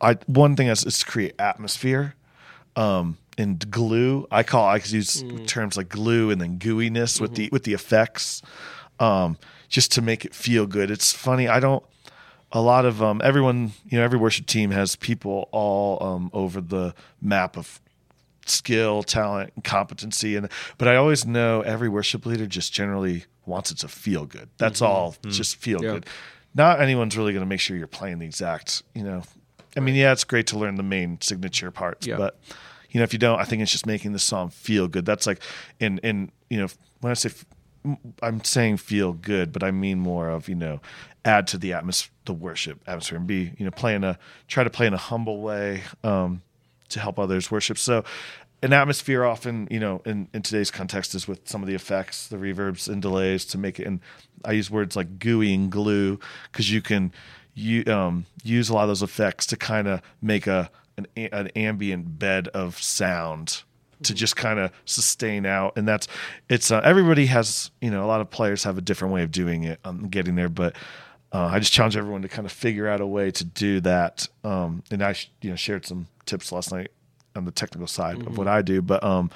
I 0.00 0.14
one 0.26 0.56
thing 0.56 0.68
is, 0.68 0.84
is 0.84 0.98
to 1.00 1.04
create 1.06 1.34
atmosphere. 1.38 2.14
Um 2.74 3.18
and 3.38 3.70
glue. 3.70 4.26
I 4.30 4.42
call 4.42 4.66
I 4.66 4.76
use 4.76 5.22
terms 5.46 5.76
like 5.76 5.88
glue 5.88 6.30
and 6.30 6.40
then 6.40 6.58
gooiness 6.58 7.20
with 7.20 7.34
the 7.34 7.48
with 7.52 7.64
the 7.64 7.72
effects. 7.74 8.42
Um 9.00 9.38
just 9.68 9.92
to 9.92 10.02
make 10.02 10.24
it 10.24 10.34
feel 10.34 10.66
good. 10.66 10.90
It's 10.90 11.12
funny, 11.12 11.48
I 11.48 11.60
don't 11.60 11.84
a 12.52 12.60
lot 12.60 12.84
of 12.84 13.02
um 13.02 13.20
everyone, 13.24 13.72
you 13.88 13.98
know, 13.98 14.04
every 14.04 14.18
worship 14.18 14.46
team 14.46 14.70
has 14.70 14.96
people 14.96 15.48
all 15.52 16.02
um 16.02 16.30
over 16.32 16.60
the 16.60 16.94
map 17.20 17.56
of 17.56 17.80
skill, 18.46 19.02
talent, 19.02 19.52
and 19.54 19.64
competency. 19.64 20.36
And 20.36 20.48
but 20.78 20.86
I 20.88 20.96
always 20.96 21.26
know 21.26 21.62
every 21.62 21.88
worship 21.88 22.24
leader 22.26 22.46
just 22.46 22.72
generally 22.72 23.24
wants 23.44 23.70
it 23.70 23.78
to 23.78 23.88
feel 23.88 24.24
good. 24.26 24.48
That's 24.58 24.80
all. 24.82 25.16
Just 25.28 25.56
feel 25.56 25.82
Yeah. 25.82 25.92
good. 25.92 26.06
Not 26.54 26.80
anyone's 26.80 27.16
really 27.16 27.32
going 27.32 27.44
to 27.44 27.48
make 27.48 27.60
sure 27.60 27.76
you're 27.76 27.86
playing 27.86 28.18
the 28.18 28.26
exact. 28.26 28.82
You 28.94 29.02
know, 29.02 29.22
I 29.76 29.80
mean, 29.80 29.94
yeah, 29.94 30.12
it's 30.12 30.24
great 30.24 30.46
to 30.48 30.58
learn 30.58 30.76
the 30.76 30.82
main 30.82 31.20
signature 31.20 31.70
parts, 31.70 32.06
Yeah. 32.06 32.16
but 32.16 32.38
you 32.90 32.98
know, 33.00 33.04
if 33.04 33.12
you 33.12 33.18
don't, 33.18 33.38
I 33.38 33.44
think 33.44 33.62
it's 33.62 33.72
just 33.72 33.86
making 33.86 34.12
the 34.12 34.18
song 34.18 34.48
feel 34.48 34.88
good. 34.88 35.04
That's 35.04 35.26
like, 35.26 35.40
in 35.80 35.98
in 35.98 36.30
you 36.50 36.58
know, 36.60 36.68
when 37.00 37.10
I 37.10 37.14
say. 37.14 37.28
f- 37.30 37.44
I'm 38.20 38.42
saying 38.42 38.78
feel 38.78 39.12
good, 39.12 39.52
but 39.52 39.62
I 39.62 39.70
mean 39.70 40.00
more 40.00 40.28
of 40.28 40.48
you 40.48 40.56
know, 40.56 40.80
add 41.24 41.46
to 41.48 41.56
the 41.58 41.72
atmosphere, 41.72 42.12
the 42.24 42.32
worship 42.32 42.80
atmosphere, 42.84 43.16
and 43.18 43.28
be 43.28 43.52
you 43.58 43.64
know, 43.64 43.70
play 43.70 43.94
in 43.94 44.02
a 44.02 44.18
try 44.48 44.64
to 44.64 44.70
play 44.70 44.88
in 44.88 44.92
a 44.94 44.96
humble 44.98 45.40
way, 45.40 45.82
um, 46.02 46.42
to 46.88 46.98
help 46.98 47.16
others 47.20 47.48
worship. 47.48 47.78
So 47.78 48.02
an 48.60 48.72
atmosphere 48.72 49.24
often, 49.24 49.68
you 49.70 49.78
know, 49.78 50.02
in, 50.04 50.26
in 50.34 50.42
today's 50.42 50.72
context 50.72 51.14
is 51.14 51.28
with 51.28 51.48
some 51.48 51.62
of 51.62 51.68
the 51.68 51.76
effects, 51.76 52.26
the 52.26 52.38
reverbs 52.38 52.88
and 52.88 53.00
delays 53.00 53.44
to 53.44 53.58
make 53.58 53.78
it. 53.78 53.86
And 53.86 54.00
I 54.44 54.50
use 54.52 54.68
words 54.68 54.96
like 54.96 55.20
gooey 55.20 55.54
and 55.54 55.70
glue 55.70 56.18
because 56.50 56.72
you 56.72 56.82
can 56.82 57.12
you 57.56 57.84
um, 57.92 58.26
use 58.44 58.68
a 58.68 58.74
lot 58.74 58.82
of 58.82 58.88
those 58.88 59.02
effects 59.02 59.46
to 59.46 59.56
kind 59.56 59.88
of 59.88 60.02
make 60.22 60.46
a 60.46 60.70
an, 60.96 61.06
an 61.16 61.48
ambient 61.48 62.18
bed 62.18 62.48
of 62.48 62.80
sound 62.80 63.62
to 64.02 64.14
just 64.14 64.36
kind 64.36 64.58
of 64.58 64.70
sustain 64.84 65.46
out. 65.46 65.72
And 65.76 65.88
that's 65.88 66.06
it's 66.48 66.70
uh, 66.70 66.80
everybody 66.84 67.26
has 67.26 67.70
you 67.80 67.90
know 67.90 68.04
a 68.04 68.06
lot 68.06 68.20
of 68.20 68.30
players 68.30 68.62
have 68.64 68.78
a 68.78 68.82
different 68.82 69.12
way 69.12 69.22
of 69.22 69.32
doing 69.32 69.64
it 69.64 69.80
um, 69.84 70.08
getting 70.08 70.36
there 70.36 70.48
but 70.48 70.76
uh, 71.32 71.50
I 71.52 71.58
just 71.58 71.72
challenge 71.72 71.96
everyone 71.96 72.22
to 72.22 72.28
kind 72.28 72.46
of 72.46 72.52
figure 72.52 72.88
out 72.88 73.00
a 73.00 73.06
way 73.06 73.30
to 73.30 73.44
do 73.44 73.80
that. 73.80 74.28
Um, 74.44 74.82
and 74.90 75.02
I, 75.02 75.12
sh- 75.12 75.30
you 75.42 75.50
know, 75.50 75.56
shared 75.56 75.84
some 75.84 76.06
tips 76.24 76.52
last 76.52 76.72
night 76.72 76.92
on 77.34 77.44
the 77.44 77.50
technical 77.50 77.86
side 77.86 78.26
of 78.26 78.38
what 78.38 78.48
I 78.48 78.62
do, 78.62 78.80
but 78.80 79.04
um, 79.04 79.30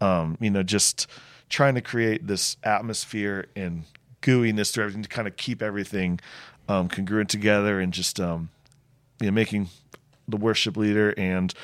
um, 0.00 0.38
you 0.40 0.50
know, 0.50 0.62
just 0.62 1.06
trying 1.50 1.74
to 1.74 1.82
create 1.82 2.26
this 2.26 2.56
atmosphere 2.62 3.46
and 3.56 3.84
gooiness 4.22 4.72
to 4.74 4.80
everything 4.80 5.02
to 5.02 5.08
kind 5.08 5.28
of 5.28 5.36
keep 5.36 5.62
everything 5.62 6.20
um, 6.68 6.88
congruent 6.88 7.30
together 7.30 7.80
and 7.80 7.92
just 7.92 8.20
um, 8.20 8.50
you 9.20 9.26
know 9.26 9.32
making 9.32 9.68
the 10.26 10.36
worship 10.36 10.76
leader 10.76 11.14
and 11.16 11.54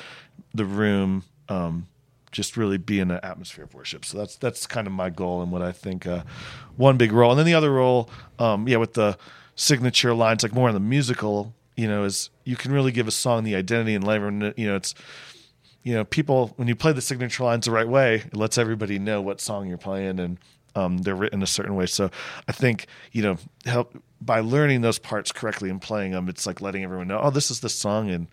the 0.53 0.65
room 0.65 1.23
um, 1.49 1.87
just 2.31 2.57
really 2.57 2.77
be 2.77 2.99
in 2.99 3.11
an 3.11 3.19
atmosphere 3.23 3.63
of 3.63 3.73
worship. 3.73 4.03
So 4.05 4.17
that's 4.17 4.35
that's 4.35 4.67
kind 4.67 4.87
of 4.87 4.93
my 4.93 5.09
goal 5.09 5.41
and 5.41 5.51
what 5.51 5.61
I 5.61 5.71
think 5.71 6.05
uh, 6.05 6.23
one 6.75 6.97
big 6.97 7.11
role. 7.11 7.31
And 7.31 7.39
then 7.39 7.45
the 7.45 7.53
other 7.53 7.71
role, 7.71 8.09
um, 8.39 8.67
yeah, 8.67 8.77
with 8.77 8.93
the 8.93 9.17
signature 9.55 10.13
lines, 10.13 10.43
like 10.43 10.53
more 10.53 10.67
on 10.67 10.73
the 10.73 10.79
musical, 10.81 11.53
you 11.77 11.87
know, 11.87 12.03
is 12.03 12.29
you 12.43 12.57
can 12.57 12.71
really 12.71 12.91
give 12.91 13.07
a 13.07 13.11
song 13.11 13.43
the 13.43 13.55
identity 13.55 13.95
and 13.95 14.03
know- 14.05 14.53
you 14.57 14.67
know, 14.67 14.75
it's 14.75 14.93
you 15.83 15.93
know, 15.93 16.03
people 16.03 16.51
when 16.57 16.67
you 16.67 16.75
play 16.75 16.91
the 16.91 17.01
signature 17.01 17.43
lines 17.43 17.65
the 17.65 17.71
right 17.71 17.87
way, 17.87 18.15
it 18.15 18.35
lets 18.35 18.57
everybody 18.57 18.97
know 18.97 19.21
what 19.21 19.39
song 19.39 19.67
you're 19.67 19.77
playing 19.77 20.19
and 20.19 20.37
um, 20.75 20.97
they're 20.99 21.15
written 21.15 21.41
a 21.41 21.47
certain 21.47 21.75
way. 21.75 21.85
So 21.85 22.09
I 22.47 22.51
think 22.51 22.87
you 23.11 23.21
know, 23.21 23.37
help 23.65 23.95
by 24.25 24.39
learning 24.39 24.81
those 24.81 24.99
parts 24.99 25.31
correctly 25.31 25.69
and 25.69 25.81
playing 25.81 26.11
them, 26.11 26.27
it's 26.29 26.47
like 26.47 26.61
letting 26.61 26.83
everyone 26.83 27.07
know, 27.07 27.19
oh, 27.21 27.29
this 27.29 27.51
is 27.51 27.59
the 27.59 27.69
song, 27.69 28.09
and 28.09 28.27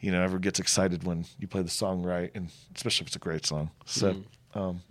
you 0.00 0.10
know, 0.10 0.22
everyone 0.22 0.42
gets 0.42 0.60
excited 0.60 1.04
when 1.04 1.24
you 1.38 1.46
play 1.46 1.62
the 1.62 1.70
song 1.70 2.02
right, 2.02 2.30
and 2.34 2.50
especially 2.74 3.04
if 3.04 3.08
it's 3.08 3.16
a 3.16 3.20
great 3.20 3.46
song. 3.46 3.70
So, 3.84 4.22
um, 4.54 4.82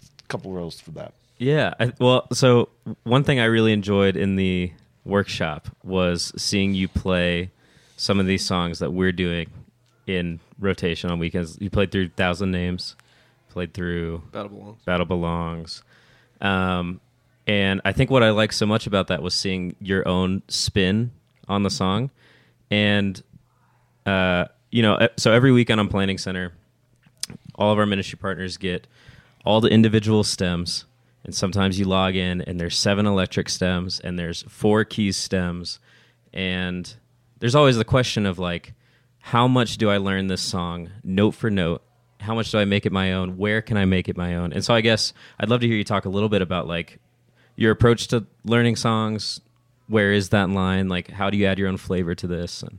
a 0.00 0.26
couple 0.28 0.52
rules 0.52 0.80
for 0.80 0.92
that. 0.92 1.14
Yeah. 1.38 1.74
I, 1.80 1.92
well, 1.98 2.28
so 2.32 2.68
one 3.02 3.24
thing 3.24 3.40
I 3.40 3.46
really 3.46 3.72
enjoyed 3.72 4.16
in 4.16 4.36
the 4.36 4.72
workshop 5.04 5.68
was 5.82 6.32
seeing 6.36 6.74
you 6.74 6.86
play 6.86 7.50
some 7.96 8.20
of 8.20 8.26
these 8.26 8.44
songs 8.44 8.78
that 8.78 8.92
we're 8.92 9.12
doing 9.12 9.50
in 10.06 10.38
rotation 10.58 11.10
on 11.10 11.18
weekends. 11.18 11.58
You 11.60 11.70
played 11.70 11.90
through 11.90 12.10
Thousand 12.10 12.52
Names, 12.52 12.94
played 13.48 13.74
through 13.74 14.22
Battle 14.30 14.50
belongs. 14.50 14.82
Battle 14.84 15.06
Belongs. 15.06 15.82
Um, 16.40 17.00
and 17.52 17.82
I 17.84 17.92
think 17.92 18.10
what 18.10 18.22
I 18.22 18.30
like 18.30 18.50
so 18.50 18.64
much 18.64 18.86
about 18.86 19.08
that 19.08 19.22
was 19.22 19.34
seeing 19.34 19.76
your 19.78 20.08
own 20.08 20.40
spin 20.48 21.10
on 21.48 21.64
the 21.64 21.68
song. 21.68 22.10
And, 22.70 23.22
uh, 24.06 24.46
you 24.70 24.80
know, 24.80 25.06
so 25.18 25.32
every 25.32 25.52
weekend 25.52 25.78
on 25.78 25.88
Planning 25.88 26.16
Center, 26.16 26.54
all 27.54 27.70
of 27.70 27.78
our 27.78 27.84
ministry 27.84 28.18
partners 28.18 28.56
get 28.56 28.86
all 29.44 29.60
the 29.60 29.68
individual 29.68 30.24
stems. 30.24 30.86
And 31.24 31.34
sometimes 31.34 31.78
you 31.78 31.84
log 31.84 32.16
in 32.16 32.40
and 32.40 32.58
there's 32.58 32.78
seven 32.78 33.04
electric 33.04 33.50
stems 33.50 34.00
and 34.00 34.18
there's 34.18 34.44
four 34.44 34.86
keys 34.86 35.18
stems. 35.18 35.78
And 36.32 36.90
there's 37.40 37.54
always 37.54 37.76
the 37.76 37.84
question 37.84 38.24
of 38.24 38.38
like, 38.38 38.72
how 39.18 39.46
much 39.46 39.76
do 39.76 39.90
I 39.90 39.98
learn 39.98 40.28
this 40.28 40.40
song 40.40 40.88
note 41.04 41.32
for 41.32 41.50
note? 41.50 41.82
How 42.18 42.34
much 42.34 42.50
do 42.50 42.58
I 42.58 42.64
make 42.64 42.86
it 42.86 42.92
my 42.92 43.12
own? 43.12 43.36
Where 43.36 43.60
can 43.60 43.76
I 43.76 43.84
make 43.84 44.08
it 44.08 44.16
my 44.16 44.36
own? 44.36 44.54
And 44.54 44.64
so 44.64 44.72
I 44.72 44.80
guess 44.80 45.12
I'd 45.38 45.50
love 45.50 45.60
to 45.60 45.66
hear 45.66 45.76
you 45.76 45.84
talk 45.84 46.06
a 46.06 46.08
little 46.08 46.30
bit 46.30 46.40
about 46.40 46.66
like 46.66 46.98
your 47.56 47.72
approach 47.72 48.08
to 48.08 48.26
learning 48.44 48.76
songs. 48.76 49.40
Where 49.88 50.12
is 50.12 50.30
that 50.30 50.48
line? 50.50 50.88
Like, 50.88 51.10
how 51.10 51.30
do 51.30 51.36
you 51.36 51.46
add 51.46 51.58
your 51.58 51.68
own 51.68 51.76
flavor 51.76 52.14
to 52.14 52.26
this? 52.26 52.62
And 52.62 52.78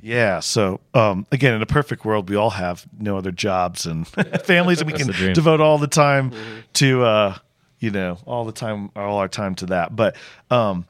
Yeah. 0.00 0.40
So 0.40 0.80
um, 0.94 1.26
again, 1.32 1.54
in 1.54 1.62
a 1.62 1.66
perfect 1.66 2.04
world, 2.04 2.28
we 2.28 2.36
all 2.36 2.50
have 2.50 2.86
no 2.98 3.16
other 3.16 3.32
jobs 3.32 3.86
and 3.86 4.06
families, 4.44 4.80
and 4.80 4.90
we 4.90 4.96
can 4.96 5.08
devote 5.34 5.60
all 5.60 5.78
the 5.78 5.86
time 5.86 6.32
to, 6.74 7.02
uh, 7.02 7.38
you 7.80 7.90
know, 7.90 8.18
all 8.26 8.44
the 8.44 8.52
time, 8.52 8.90
all 8.94 9.18
our 9.18 9.28
time 9.28 9.54
to 9.56 9.66
that. 9.66 9.94
But 9.96 10.16
um, 10.50 10.86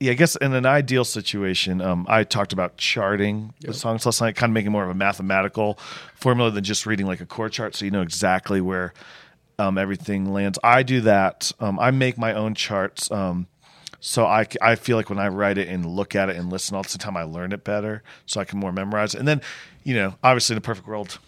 yeah, 0.00 0.12
I 0.12 0.14
guess 0.14 0.36
in 0.36 0.54
an 0.54 0.64
ideal 0.64 1.04
situation, 1.04 1.80
um, 1.80 2.06
I 2.08 2.22
talked 2.22 2.52
about 2.52 2.76
charting 2.76 3.52
the 3.60 3.74
songs 3.74 4.06
last 4.06 4.20
night, 4.20 4.36
kind 4.36 4.50
of 4.50 4.54
making 4.54 4.70
more 4.70 4.84
of 4.84 4.90
a 4.90 4.94
mathematical 4.94 5.78
formula 6.14 6.52
than 6.52 6.62
just 6.62 6.86
reading 6.86 7.06
like 7.06 7.20
a 7.20 7.26
chord 7.26 7.52
chart, 7.52 7.74
so 7.74 7.84
you 7.84 7.90
know 7.90 8.02
exactly 8.02 8.60
where 8.60 8.94
um, 9.58 9.78
everything 9.78 10.32
lands. 10.32 10.58
I 10.62 10.82
do 10.82 11.00
that. 11.02 11.52
Um, 11.60 11.78
I 11.78 11.90
make 11.90 12.18
my 12.18 12.32
own 12.34 12.54
charts. 12.54 13.10
Um, 13.10 13.46
so 14.00 14.26
I 14.26 14.76
feel 14.76 14.96
like 14.96 15.10
when 15.10 15.18
I 15.18 15.26
write 15.28 15.58
it 15.58 15.66
and 15.66 15.84
look 15.84 16.14
at 16.14 16.28
it 16.30 16.36
and 16.36 16.50
listen 16.52 16.76
all 16.76 16.84
the 16.84 16.98
time, 16.98 17.16
I 17.16 17.24
learn 17.24 17.52
it 17.52 17.64
better, 17.64 18.04
so 18.26 18.40
I 18.40 18.44
can 18.44 18.60
more 18.60 18.72
memorize 18.72 19.14
it. 19.14 19.18
And 19.18 19.26
then, 19.26 19.40
you 19.82 19.94
know, 19.94 20.14
obviously 20.22 20.54
in 20.54 20.58
a 20.58 20.60
perfect 20.60 20.86
world, 20.86 21.18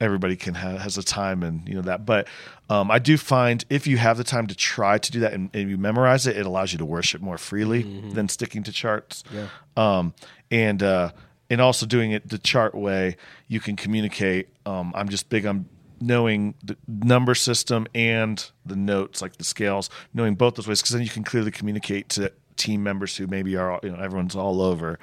everybody 0.00 0.36
can 0.36 0.54
have 0.54 0.80
has 0.80 0.96
a 0.98 1.02
time 1.02 1.42
and 1.42 1.66
you 1.66 1.74
know 1.74 1.82
that. 1.82 2.04
But 2.04 2.28
um, 2.68 2.90
I 2.90 2.98
do 2.98 3.16
find 3.16 3.64
if 3.70 3.86
you 3.86 3.96
have 3.96 4.18
the 4.18 4.24
time 4.24 4.46
to 4.46 4.54
try 4.54 4.98
to 4.98 5.10
do 5.10 5.20
that 5.20 5.32
and, 5.32 5.48
and 5.54 5.70
you 5.70 5.78
memorize 5.78 6.26
it, 6.26 6.36
it 6.36 6.44
allows 6.44 6.70
you 6.72 6.78
to 6.78 6.84
worship 6.84 7.22
more 7.22 7.38
freely 7.38 7.82
than 8.12 8.28
sticking 8.28 8.62
to 8.64 8.72
charts. 8.72 9.24
Yeah. 9.32 9.48
Um, 9.76 10.12
and 10.50 10.82
uh, 10.82 11.12
and 11.48 11.62
also 11.62 11.86
doing 11.86 12.12
it 12.12 12.28
the 12.28 12.38
chart 12.38 12.74
way, 12.74 13.16
you 13.48 13.58
can 13.58 13.74
communicate. 13.74 14.48
Um, 14.66 14.92
I'm 14.94 15.08
just 15.08 15.30
big 15.30 15.46
on 15.46 15.66
knowing 16.00 16.54
the 16.62 16.76
number 16.86 17.34
system 17.34 17.86
and 17.94 18.50
the 18.64 18.76
notes, 18.76 19.20
like 19.22 19.36
the 19.36 19.44
scales, 19.44 19.90
knowing 20.14 20.34
both 20.34 20.54
those 20.56 20.66
ways, 20.68 20.80
because 20.80 20.94
then 20.94 21.02
you 21.02 21.08
can 21.10 21.24
clearly 21.24 21.50
communicate 21.50 22.08
to 22.10 22.32
team 22.56 22.82
members 22.82 23.16
who 23.16 23.26
maybe 23.26 23.56
are, 23.56 23.70
all- 23.72 23.80
you 23.82 23.90
know, 23.90 23.98
everyone's 24.02 24.34
all 24.36 24.60
over 24.62 24.98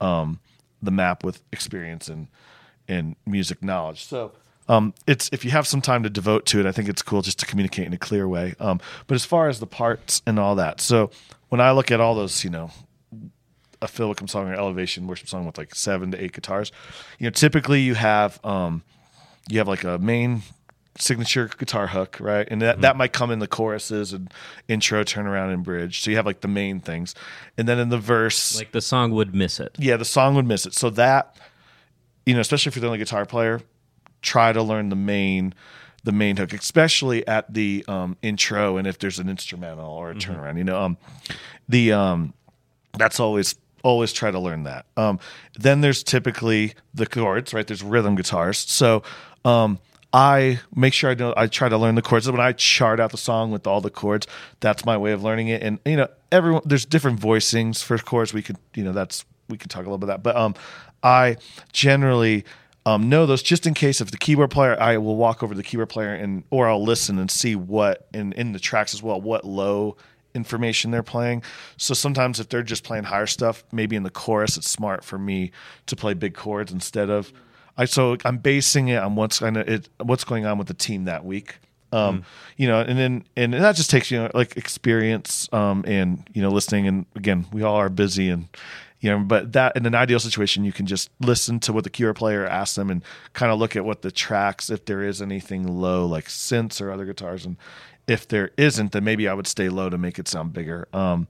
um, 0.00 0.38
the 0.82 0.90
map 0.90 1.24
with 1.24 1.42
experience 1.52 2.08
and 2.08 2.28
and 2.88 3.14
music 3.26 3.62
knowledge. 3.62 4.04
So 4.04 4.32
um, 4.68 4.92
it's 5.06 5.28
if 5.32 5.44
you 5.44 5.50
have 5.52 5.66
some 5.66 5.80
time 5.80 6.02
to 6.02 6.10
devote 6.10 6.46
to 6.46 6.60
it, 6.60 6.66
I 6.66 6.72
think 6.72 6.88
it's 6.88 7.02
cool 7.02 7.22
just 7.22 7.38
to 7.40 7.46
communicate 7.46 7.86
in 7.86 7.92
a 7.92 7.98
clear 7.98 8.26
way. 8.28 8.54
Um, 8.58 8.80
but 9.06 9.14
as 9.14 9.24
far 9.24 9.48
as 9.48 9.60
the 9.60 9.66
parts 9.66 10.20
and 10.26 10.38
all 10.38 10.56
that, 10.56 10.80
so 10.80 11.10
when 11.48 11.60
I 11.60 11.70
look 11.72 11.90
at 11.92 12.00
all 12.00 12.14
those, 12.14 12.42
you 12.42 12.50
know, 12.50 12.70
a 13.80 13.88
Phil 13.88 14.08
Wickham 14.08 14.28
song 14.28 14.48
or 14.48 14.54
elevation 14.54 15.06
worship 15.06 15.28
song 15.28 15.44
with 15.46 15.58
like 15.58 15.74
seven 15.74 16.10
to 16.12 16.22
eight 16.22 16.32
guitars, 16.32 16.72
you 17.18 17.26
know, 17.26 17.30
typically 17.30 17.80
you 17.82 17.94
have 17.94 18.44
um, 18.44 18.82
you 19.48 19.58
have 19.58 19.68
like 19.68 19.84
a 19.84 19.98
main 19.98 20.42
signature 20.98 21.50
guitar 21.58 21.88
hook, 21.88 22.18
right? 22.20 22.46
And 22.50 22.60
that, 22.62 22.80
that 22.82 22.96
might 22.96 23.12
come 23.12 23.30
in 23.30 23.38
the 23.38 23.46
choruses 23.46 24.12
and 24.12 24.32
intro, 24.68 25.04
turnaround, 25.04 25.52
and 25.52 25.64
bridge. 25.64 26.02
So 26.02 26.10
you 26.10 26.16
have 26.16 26.26
like 26.26 26.40
the 26.40 26.48
main 26.48 26.80
things, 26.80 27.14
and 27.56 27.66
then 27.66 27.78
in 27.78 27.88
the 27.88 27.98
verse, 27.98 28.58
like 28.58 28.72
the 28.72 28.80
song 28.80 29.12
would 29.12 29.34
miss 29.34 29.60
it. 29.60 29.76
yeah, 29.78 29.96
the 29.96 30.04
song 30.04 30.34
would 30.34 30.46
miss 30.46 30.66
it. 30.66 30.74
So 30.74 30.90
that, 30.90 31.36
you 32.26 32.34
know, 32.34 32.40
especially 32.40 32.70
if 32.70 32.76
you're 32.76 32.82
the 32.82 32.88
only 32.88 32.98
guitar 32.98 33.24
player, 33.24 33.60
try 34.20 34.52
to 34.52 34.62
learn 34.62 34.88
the 34.90 34.96
main, 34.96 35.54
the 36.04 36.12
main 36.12 36.36
hook, 36.36 36.52
especially 36.52 37.26
at 37.26 37.52
the 37.52 37.84
um, 37.88 38.16
intro 38.22 38.76
and 38.76 38.86
if 38.86 38.98
there's 38.98 39.18
an 39.18 39.28
instrumental 39.28 39.90
or 39.90 40.10
a 40.10 40.14
turnaround. 40.14 40.58
You 40.58 40.64
know, 40.64 40.80
um, 40.80 40.98
the 41.68 41.92
um, 41.92 42.34
that's 42.98 43.18
always 43.18 43.54
always 43.82 44.12
try 44.12 44.30
to 44.30 44.38
learn 44.38 44.62
that. 44.64 44.86
Um, 44.96 45.18
then 45.58 45.80
there's 45.80 46.04
typically 46.04 46.74
the 46.94 47.06
chords, 47.06 47.52
right? 47.52 47.66
There's 47.66 47.82
rhythm 47.82 48.14
guitars. 48.14 48.58
So 48.58 49.02
um, 49.44 49.78
I 50.12 50.60
make 50.74 50.92
sure 50.92 51.10
I 51.10 51.14
know 51.14 51.32
I 51.36 51.46
try 51.46 51.68
to 51.68 51.78
learn 51.78 51.94
the 51.94 52.02
chords. 52.02 52.30
When 52.30 52.40
I 52.40 52.52
chart 52.52 53.00
out 53.00 53.12
the 53.12 53.18
song 53.18 53.50
with 53.50 53.66
all 53.66 53.80
the 53.80 53.90
chords, 53.90 54.26
that's 54.60 54.84
my 54.84 54.96
way 54.96 55.12
of 55.12 55.22
learning 55.22 55.48
it. 55.48 55.62
And 55.62 55.78
you 55.86 55.96
know, 55.96 56.08
everyone 56.30 56.62
there's 56.64 56.84
different 56.84 57.20
voicings 57.20 57.82
for 57.82 57.96
chords. 57.98 58.34
We 58.34 58.42
could, 58.42 58.58
you 58.74 58.84
know, 58.84 58.92
that's 58.92 59.24
we 59.48 59.56
could 59.56 59.70
talk 59.70 59.80
a 59.80 59.84
little 59.84 59.98
bit 59.98 60.04
about 60.04 60.22
that. 60.22 60.22
But 60.22 60.36
um, 60.36 60.54
I 61.02 61.36
generally 61.72 62.44
um, 62.84 63.08
know 63.08 63.24
those 63.24 63.42
just 63.42 63.66
in 63.66 63.74
case 63.74 64.00
if 64.00 64.10
the 64.10 64.18
keyboard 64.18 64.50
player, 64.50 64.78
I 64.78 64.98
will 64.98 65.16
walk 65.16 65.42
over 65.42 65.54
to 65.54 65.56
the 65.56 65.64
keyboard 65.64 65.88
player 65.88 66.14
and 66.14 66.44
or 66.50 66.68
I'll 66.68 66.84
listen 66.84 67.18
and 67.18 67.30
see 67.30 67.56
what 67.56 68.06
in 68.12 68.32
in 68.34 68.52
the 68.52 68.58
tracks 68.58 68.92
as 68.92 69.02
well 69.02 69.20
what 69.20 69.46
low 69.46 69.96
information 70.34 70.90
they're 70.90 71.02
playing. 71.02 71.42
So 71.76 71.94
sometimes 71.94 72.40
if 72.40 72.48
they're 72.48 72.62
just 72.62 72.84
playing 72.84 73.04
higher 73.04 73.26
stuff, 73.26 73.64
maybe 73.72 73.96
in 73.96 74.02
the 74.02 74.10
chorus, 74.10 74.56
it's 74.56 74.70
smart 74.70 75.04
for 75.04 75.18
me 75.18 75.52
to 75.86 75.96
play 75.96 76.14
big 76.14 76.34
chords 76.34 76.72
instead 76.72 77.10
of. 77.10 77.32
I 77.76 77.84
so 77.86 78.16
I'm 78.24 78.38
basing 78.38 78.88
it 78.88 79.02
on 79.02 79.14
what's 79.14 79.38
kind 79.38 79.56
of 79.56 79.68
it 79.68 79.88
what's 80.02 80.24
going 80.24 80.46
on 80.46 80.58
with 80.58 80.68
the 80.68 80.74
team 80.74 81.04
that 81.04 81.24
week. 81.24 81.56
Um, 81.92 82.24
you 82.56 82.66
know, 82.66 82.80
and 82.80 82.98
then 82.98 83.24
and 83.36 83.52
that 83.52 83.76
just 83.76 83.90
takes 83.90 84.10
you 84.10 84.18
know 84.18 84.30
like 84.32 84.56
experience 84.56 85.48
um 85.52 85.84
and 85.86 86.26
you 86.32 86.40
know 86.40 86.48
listening 86.48 86.86
and 86.86 87.06
again 87.14 87.46
we 87.52 87.62
all 87.62 87.76
are 87.76 87.90
busy 87.90 88.30
and 88.30 88.48
you 89.00 89.10
know 89.10 89.18
but 89.18 89.52
that 89.52 89.76
in 89.76 89.84
an 89.84 89.94
ideal 89.94 90.18
situation 90.18 90.64
you 90.64 90.72
can 90.72 90.86
just 90.86 91.10
listen 91.20 91.60
to 91.60 91.72
what 91.72 91.84
the 91.84 91.90
keyboard 91.90 92.16
player 92.16 92.46
asks 92.46 92.76
them 92.76 92.88
and 92.88 93.04
kind 93.34 93.52
of 93.52 93.58
look 93.58 93.76
at 93.76 93.84
what 93.84 94.00
the 94.00 94.10
tracks 94.10 94.70
if 94.70 94.86
there 94.86 95.02
is 95.02 95.20
anything 95.20 95.66
low 95.66 96.06
like 96.06 96.28
synths 96.28 96.80
or 96.80 96.90
other 96.90 97.04
guitars 97.04 97.44
and 97.44 97.58
if 98.06 98.26
there 98.26 98.50
isn't 98.56 98.92
then 98.92 99.04
maybe 99.04 99.28
I 99.28 99.34
would 99.34 99.46
stay 99.46 99.68
low 99.68 99.90
to 99.90 99.98
make 99.98 100.18
it 100.18 100.28
sound 100.28 100.52
bigger. 100.52 100.88
Um, 100.92 101.28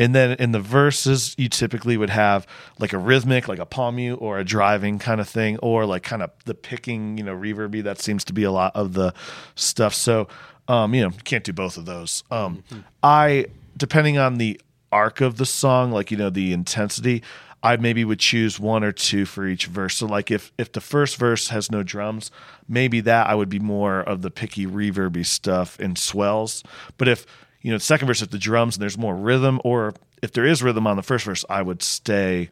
And 0.00 0.14
then 0.14 0.32
in 0.32 0.52
the 0.52 0.60
verses, 0.60 1.34
you 1.36 1.50
typically 1.50 1.98
would 1.98 2.08
have 2.08 2.46
like 2.78 2.94
a 2.94 2.98
rhythmic, 2.98 3.48
like 3.48 3.58
a 3.58 3.66
palm 3.66 3.96
mute 3.96 4.16
or 4.16 4.38
a 4.38 4.44
driving 4.44 4.98
kind 4.98 5.20
of 5.20 5.28
thing, 5.28 5.58
or 5.58 5.84
like 5.84 6.02
kind 6.02 6.22
of 6.22 6.30
the 6.46 6.54
picking, 6.54 7.18
you 7.18 7.22
know, 7.22 7.34
reverby. 7.34 7.84
That 7.84 8.00
seems 8.00 8.24
to 8.24 8.32
be 8.32 8.42
a 8.42 8.50
lot 8.50 8.74
of 8.74 8.94
the 8.94 9.12
stuff. 9.56 9.92
So, 9.92 10.26
um, 10.68 10.94
you 10.94 11.02
know, 11.02 11.10
you 11.10 11.22
can't 11.24 11.44
do 11.44 11.52
both 11.52 11.76
of 11.76 11.84
those. 11.84 12.24
Um, 12.30 12.64
I, 13.02 13.46
depending 13.76 14.16
on 14.16 14.38
the 14.38 14.58
arc 14.90 15.20
of 15.20 15.36
the 15.36 15.46
song, 15.46 15.92
like, 15.92 16.10
you 16.10 16.16
know, 16.16 16.30
the 16.30 16.54
intensity, 16.54 17.22
I 17.62 17.76
maybe 17.76 18.02
would 18.02 18.20
choose 18.20 18.58
one 18.58 18.82
or 18.82 18.92
two 18.92 19.26
for 19.26 19.46
each 19.46 19.66
verse. 19.66 19.96
So 19.96 20.06
like 20.06 20.30
if 20.30 20.50
if 20.56 20.72
the 20.72 20.80
first 20.80 21.18
verse 21.18 21.48
has 21.48 21.70
no 21.70 21.82
drums, 21.82 22.30
maybe 22.66 23.00
that 23.02 23.26
I 23.26 23.34
would 23.34 23.50
be 23.50 23.58
more 23.58 24.00
of 24.00 24.22
the 24.22 24.30
picky 24.30 24.66
reverby 24.66 25.26
stuff 25.26 25.78
and 25.78 25.98
swells. 25.98 26.64
But 26.96 27.06
if 27.06 27.26
you 27.62 27.70
know 27.70 27.76
the 27.78 27.84
second 27.84 28.06
verse 28.06 28.22
if 28.22 28.30
the 28.30 28.38
drums 28.38 28.76
and 28.76 28.82
there's 28.82 28.98
more 28.98 29.14
rhythm, 29.14 29.60
or 29.64 29.94
if 30.22 30.32
there 30.32 30.44
is 30.44 30.62
rhythm 30.62 30.86
on 30.86 30.96
the 30.96 31.02
first 31.02 31.24
verse, 31.24 31.44
I 31.48 31.62
would 31.62 31.82
stay 31.82 32.50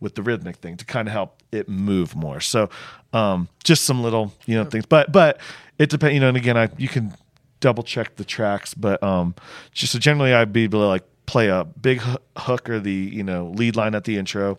with 0.00 0.14
the 0.14 0.22
rhythmic 0.22 0.56
thing 0.56 0.76
to 0.78 0.84
kind 0.84 1.06
of 1.06 1.12
help 1.12 1.42
it 1.52 1.68
move 1.68 2.16
more. 2.16 2.40
So 2.40 2.70
um, 3.12 3.48
just 3.64 3.84
some 3.84 4.02
little 4.02 4.32
you 4.46 4.56
know 4.56 4.64
things, 4.64 4.86
but 4.86 5.12
but 5.12 5.40
it 5.78 5.90
depends. 5.90 6.14
You 6.14 6.20
know, 6.20 6.28
and 6.28 6.36
again, 6.36 6.56
I 6.56 6.68
you 6.76 6.88
can 6.88 7.14
double 7.60 7.82
check 7.82 8.16
the 8.16 8.24
tracks, 8.24 8.74
but 8.74 9.02
um, 9.02 9.34
just 9.72 9.92
so 9.92 9.98
generally 9.98 10.32
I'd 10.32 10.52
be 10.52 10.64
able 10.64 10.80
to 10.80 10.86
like 10.86 11.04
play 11.26 11.48
a 11.48 11.64
big 11.64 12.00
hook 12.36 12.68
or 12.68 12.80
the 12.80 12.92
you 12.92 13.22
know 13.22 13.48
lead 13.54 13.76
line 13.76 13.94
at 13.94 14.04
the 14.04 14.16
intro, 14.18 14.58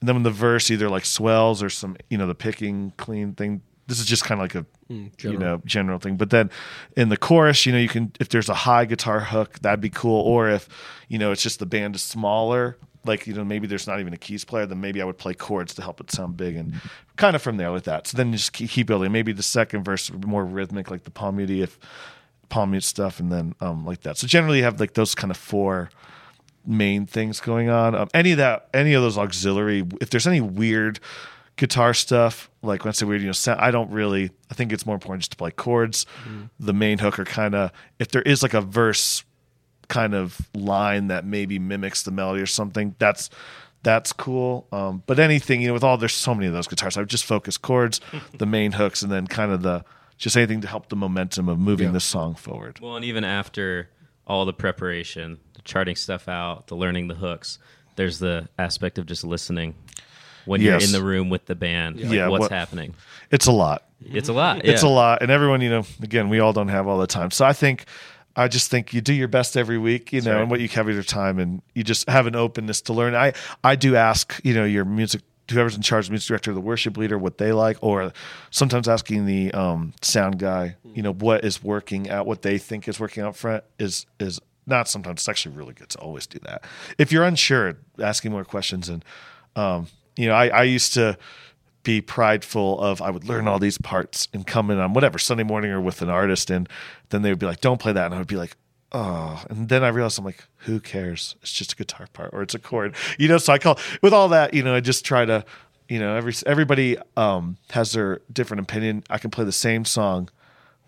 and 0.00 0.08
then 0.08 0.16
when 0.16 0.22
the 0.22 0.30
verse 0.30 0.70
either 0.70 0.88
like 0.88 1.04
swells 1.04 1.62
or 1.62 1.70
some 1.70 1.96
you 2.10 2.18
know 2.18 2.26
the 2.26 2.34
picking 2.34 2.92
clean 2.96 3.34
thing. 3.34 3.62
This 3.88 3.98
is 3.98 4.06
just 4.06 4.24
kind 4.24 4.40
of 4.40 4.44
like 4.44 4.54
a 4.54 4.66
you 4.88 5.10
general. 5.16 5.40
know 5.40 5.62
general 5.64 5.98
thing. 5.98 6.16
But 6.16 6.30
then 6.30 6.50
in 6.96 7.08
the 7.08 7.16
chorus, 7.16 7.66
you 7.66 7.72
know, 7.72 7.78
you 7.78 7.88
can 7.88 8.12
if 8.20 8.28
there's 8.28 8.48
a 8.48 8.54
high 8.54 8.84
guitar 8.84 9.20
hook, 9.20 9.58
that'd 9.60 9.80
be 9.80 9.90
cool. 9.90 10.20
Or 10.20 10.48
if 10.48 10.68
you 11.08 11.18
know 11.18 11.32
it's 11.32 11.42
just 11.42 11.58
the 11.58 11.66
band 11.66 11.96
is 11.96 12.02
smaller, 12.02 12.76
like 13.04 13.26
you 13.26 13.34
know 13.34 13.44
maybe 13.44 13.66
there's 13.66 13.86
not 13.86 13.98
even 13.98 14.12
a 14.12 14.16
keys 14.16 14.44
player, 14.44 14.66
then 14.66 14.80
maybe 14.80 15.02
I 15.02 15.04
would 15.04 15.18
play 15.18 15.34
chords 15.34 15.74
to 15.74 15.82
help 15.82 16.00
it 16.00 16.12
sound 16.12 16.36
big 16.36 16.54
and 16.54 16.74
kind 17.16 17.34
of 17.34 17.42
from 17.42 17.56
there 17.56 17.72
with 17.72 17.84
that. 17.84 18.06
So 18.06 18.16
then 18.16 18.28
you 18.28 18.36
just 18.36 18.52
keep, 18.52 18.70
keep 18.70 18.86
building. 18.86 19.10
Maybe 19.10 19.32
the 19.32 19.42
second 19.42 19.84
verse 19.84 20.12
more 20.12 20.44
rhythmic, 20.44 20.90
like 20.90 21.04
the 21.04 21.10
palm 21.10 21.36
mute 21.36 21.50
if 21.50 21.78
palm 22.50 22.70
mute 22.70 22.84
stuff, 22.84 23.18
and 23.18 23.32
then 23.32 23.54
um 23.60 23.84
like 23.84 24.02
that. 24.02 24.18
So 24.18 24.26
generally 24.26 24.58
you 24.58 24.64
have 24.64 24.78
like 24.78 24.94
those 24.94 25.14
kind 25.14 25.30
of 25.30 25.36
four 25.36 25.90
main 26.66 27.06
things 27.06 27.40
going 27.40 27.70
on. 27.70 27.94
Um, 27.94 28.08
any 28.12 28.32
of 28.32 28.38
that, 28.38 28.68
any 28.74 28.92
of 28.92 29.02
those 29.02 29.16
auxiliary, 29.16 29.84
if 30.00 30.10
there's 30.10 30.26
any 30.26 30.42
weird 30.42 31.00
guitar 31.58 31.92
stuff, 31.92 32.48
like 32.62 32.84
when 32.84 32.88
I 32.88 32.92
say 32.92 33.04
weird, 33.04 33.20
you 33.20 33.26
know, 33.26 33.32
sound, 33.32 33.60
I 33.60 33.70
don't 33.70 33.90
really. 33.90 34.30
I 34.50 34.54
think 34.54 34.72
it's 34.72 34.86
more 34.86 34.94
important 34.94 35.20
just 35.22 35.32
to 35.32 35.36
play 35.36 35.50
chords. 35.50 36.06
The 36.58 36.72
main 36.72 36.98
hook 36.98 37.18
are 37.18 37.24
kind 37.26 37.54
of 37.54 37.70
if 37.98 38.08
there 38.08 38.22
is 38.22 38.42
like 38.42 38.54
a 38.54 38.62
verse 38.62 39.22
kind 39.88 40.14
of 40.14 40.40
line 40.54 41.08
that 41.08 41.24
maybe 41.24 41.58
mimics 41.58 42.02
the 42.04 42.10
melody 42.10 42.42
or 42.42 42.46
something. 42.46 42.94
That's 42.98 43.28
that's 43.82 44.12
cool. 44.12 44.66
Um, 44.72 45.02
but 45.06 45.18
anything, 45.18 45.60
you 45.60 45.68
know, 45.68 45.74
with 45.74 45.84
all 45.84 45.96
there's 45.98 46.14
so 46.14 46.34
many 46.34 46.46
of 46.46 46.52
those 46.52 46.66
guitars, 46.66 46.96
I 46.96 47.00
would 47.00 47.08
just 47.10 47.24
focus 47.24 47.56
chords, 47.58 48.00
the 48.38 48.46
main 48.46 48.72
hooks, 48.72 49.02
and 49.02 49.12
then 49.12 49.26
kind 49.26 49.52
of 49.52 49.62
the 49.62 49.84
just 50.16 50.36
anything 50.36 50.60
to 50.62 50.66
help 50.68 50.88
the 50.88 50.96
momentum 50.96 51.48
of 51.48 51.58
moving 51.60 51.86
Yeah. 51.88 51.92
the 51.92 52.00
song 52.00 52.34
forward. 52.34 52.80
Well, 52.80 52.96
and 52.96 53.04
even 53.04 53.22
after 53.24 53.88
all 54.26 54.44
the 54.44 54.52
preparation, 54.52 55.38
the 55.54 55.62
charting 55.62 55.94
stuff 55.96 56.28
out, 56.28 56.66
the 56.66 56.74
learning 56.74 57.06
the 57.08 57.14
hooks, 57.14 57.58
there's 57.96 58.18
the 58.18 58.48
aspect 58.58 58.98
of 58.98 59.06
just 59.06 59.22
listening 59.24 59.74
when 60.48 60.60
Yes. 60.60 60.82
you're 60.82 60.86
in 60.88 60.92
the 61.00 61.06
room 61.06 61.30
with 61.30 61.46
the 61.46 61.54
band. 61.54 62.00
Like, 62.00 62.10
Yeah, 62.12 62.28
what's 62.28 62.42
what- 62.42 62.50
happening? 62.52 62.94
It's 63.30 63.46
a 63.46 63.52
lot. 63.52 63.84
It's 64.04 64.28
a 64.28 64.32
lot. 64.32 64.64
It's 64.64 64.82
a 64.82 64.88
lot, 64.88 65.22
and 65.22 65.30
everyone, 65.30 65.60
you 65.60 65.70
know, 65.70 65.84
again, 66.02 66.28
we 66.28 66.38
all 66.40 66.52
don't 66.52 66.68
have 66.68 66.86
all 66.86 66.98
the 66.98 67.06
time. 67.06 67.30
So 67.30 67.44
I 67.44 67.52
think, 67.52 67.84
I 68.36 68.46
just 68.48 68.70
think 68.70 68.94
you 68.94 69.00
do 69.00 69.12
your 69.12 69.26
best 69.28 69.56
every 69.56 69.76
week, 69.78 70.12
you 70.12 70.20
know, 70.20 70.34
right. 70.34 70.40
and 70.42 70.50
what 70.50 70.60
you 70.60 70.68
have 70.68 70.88
at 70.88 70.94
your 70.94 71.02
time, 71.02 71.38
and 71.40 71.60
you 71.74 71.82
just 71.82 72.08
have 72.08 72.26
an 72.26 72.36
openness 72.36 72.80
to 72.82 72.92
learn. 72.92 73.14
I 73.16 73.32
I 73.64 73.74
do 73.74 73.96
ask, 73.96 74.40
you 74.44 74.54
know, 74.54 74.64
your 74.64 74.84
music 74.84 75.22
whoever's 75.50 75.74
in 75.74 75.82
charge, 75.82 76.10
music 76.10 76.28
director, 76.28 76.52
the 76.52 76.60
worship 76.60 76.96
leader, 76.98 77.18
what 77.18 77.38
they 77.38 77.52
like, 77.52 77.78
or 77.80 78.12
sometimes 78.50 78.86
asking 78.86 79.24
the 79.24 79.50
um, 79.54 79.94
sound 80.02 80.38
guy, 80.38 80.76
you 80.94 81.02
know, 81.02 81.12
what 81.14 81.42
is 81.42 81.64
working 81.64 82.08
out, 82.10 82.26
what 82.26 82.42
they 82.42 82.58
think 82.58 82.86
is 82.86 83.00
working 83.00 83.22
out 83.24 83.34
front 83.34 83.64
is 83.78 84.06
is 84.20 84.38
not 84.66 84.88
sometimes 84.88 85.20
it's 85.22 85.28
actually 85.28 85.56
really 85.56 85.72
good 85.72 85.88
to 85.88 85.98
always 85.98 86.26
do 86.26 86.38
that. 86.44 86.62
If 86.98 87.10
you're 87.10 87.24
unsure, 87.24 87.78
asking 87.98 88.30
more 88.30 88.44
questions 88.44 88.88
and 88.90 89.02
um, 89.56 89.88
you 90.18 90.26
know, 90.26 90.34
I, 90.34 90.48
I 90.48 90.62
used 90.64 90.94
to 90.94 91.16
be 91.84 92.00
prideful 92.00 92.80
of 92.80 93.00
I 93.00 93.10
would 93.10 93.24
learn 93.24 93.48
all 93.48 93.58
these 93.58 93.78
parts 93.78 94.28
and 94.34 94.46
come 94.46 94.70
in 94.70 94.78
on 94.78 94.92
whatever 94.92 95.18
Sunday 95.18 95.44
morning 95.44 95.70
or 95.70 95.80
with 95.80 96.02
an 96.02 96.10
artist 96.10 96.50
and 96.50 96.68
then 97.08 97.22
they 97.22 97.30
would 97.30 97.38
be 97.38 97.46
like, 97.46 97.60
Don't 97.60 97.80
play 97.80 97.92
that 97.92 98.06
and 98.06 98.14
I 98.14 98.18
would 98.18 98.26
be 98.26 98.36
like, 98.36 98.56
Oh, 98.90 99.44
and 99.50 99.68
then 99.68 99.84
I 99.84 99.88
realized 99.88 100.18
I'm 100.18 100.24
like, 100.24 100.44
who 100.58 100.80
cares? 100.80 101.36
It's 101.42 101.52
just 101.52 101.74
a 101.74 101.76
guitar 101.76 102.06
part 102.12 102.30
or 102.32 102.42
it's 102.42 102.54
a 102.54 102.58
chord, 102.58 102.94
you 103.18 103.28
know. 103.28 103.38
So 103.38 103.52
I 103.52 103.58
call 103.58 103.78
with 104.02 104.14
all 104.14 104.28
that, 104.28 104.54
you 104.54 104.62
know. 104.62 104.74
I 104.74 104.80
just 104.80 105.04
try 105.04 105.26
to, 105.26 105.44
you 105.88 105.98
know, 105.98 106.16
every 106.16 106.32
everybody 106.46 106.96
um, 107.16 107.58
has 107.70 107.92
their 107.92 108.20
different 108.32 108.62
opinion. 108.62 109.04
I 109.10 109.18
can 109.18 109.30
play 109.30 109.44
the 109.44 109.52
same 109.52 109.84
song, 109.84 110.30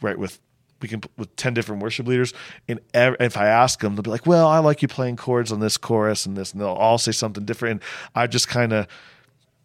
right? 0.00 0.18
With 0.18 0.40
we 0.80 0.88
can 0.88 1.02
with 1.18 1.34
ten 1.36 1.52
different 1.52 1.82
worship 1.82 2.06
leaders, 2.06 2.32
and 2.68 2.80
ev- 2.94 3.16
if 3.20 3.36
I 3.36 3.48
ask 3.48 3.80
them, 3.80 3.96
they'll 3.96 4.02
be 4.02 4.10
like, 4.10 4.26
"Well, 4.26 4.46
I 4.48 4.60
like 4.60 4.80
you 4.80 4.88
playing 4.88 5.16
chords 5.16 5.52
on 5.52 5.60
this 5.60 5.76
chorus 5.76 6.24
and 6.24 6.38
this," 6.38 6.52
and 6.52 6.60
they'll 6.60 6.68
all 6.68 6.96
say 6.96 7.12
something 7.12 7.44
different. 7.44 7.72
And 7.72 7.82
I 8.14 8.26
just 8.28 8.48
kind 8.48 8.72
of 8.72 8.86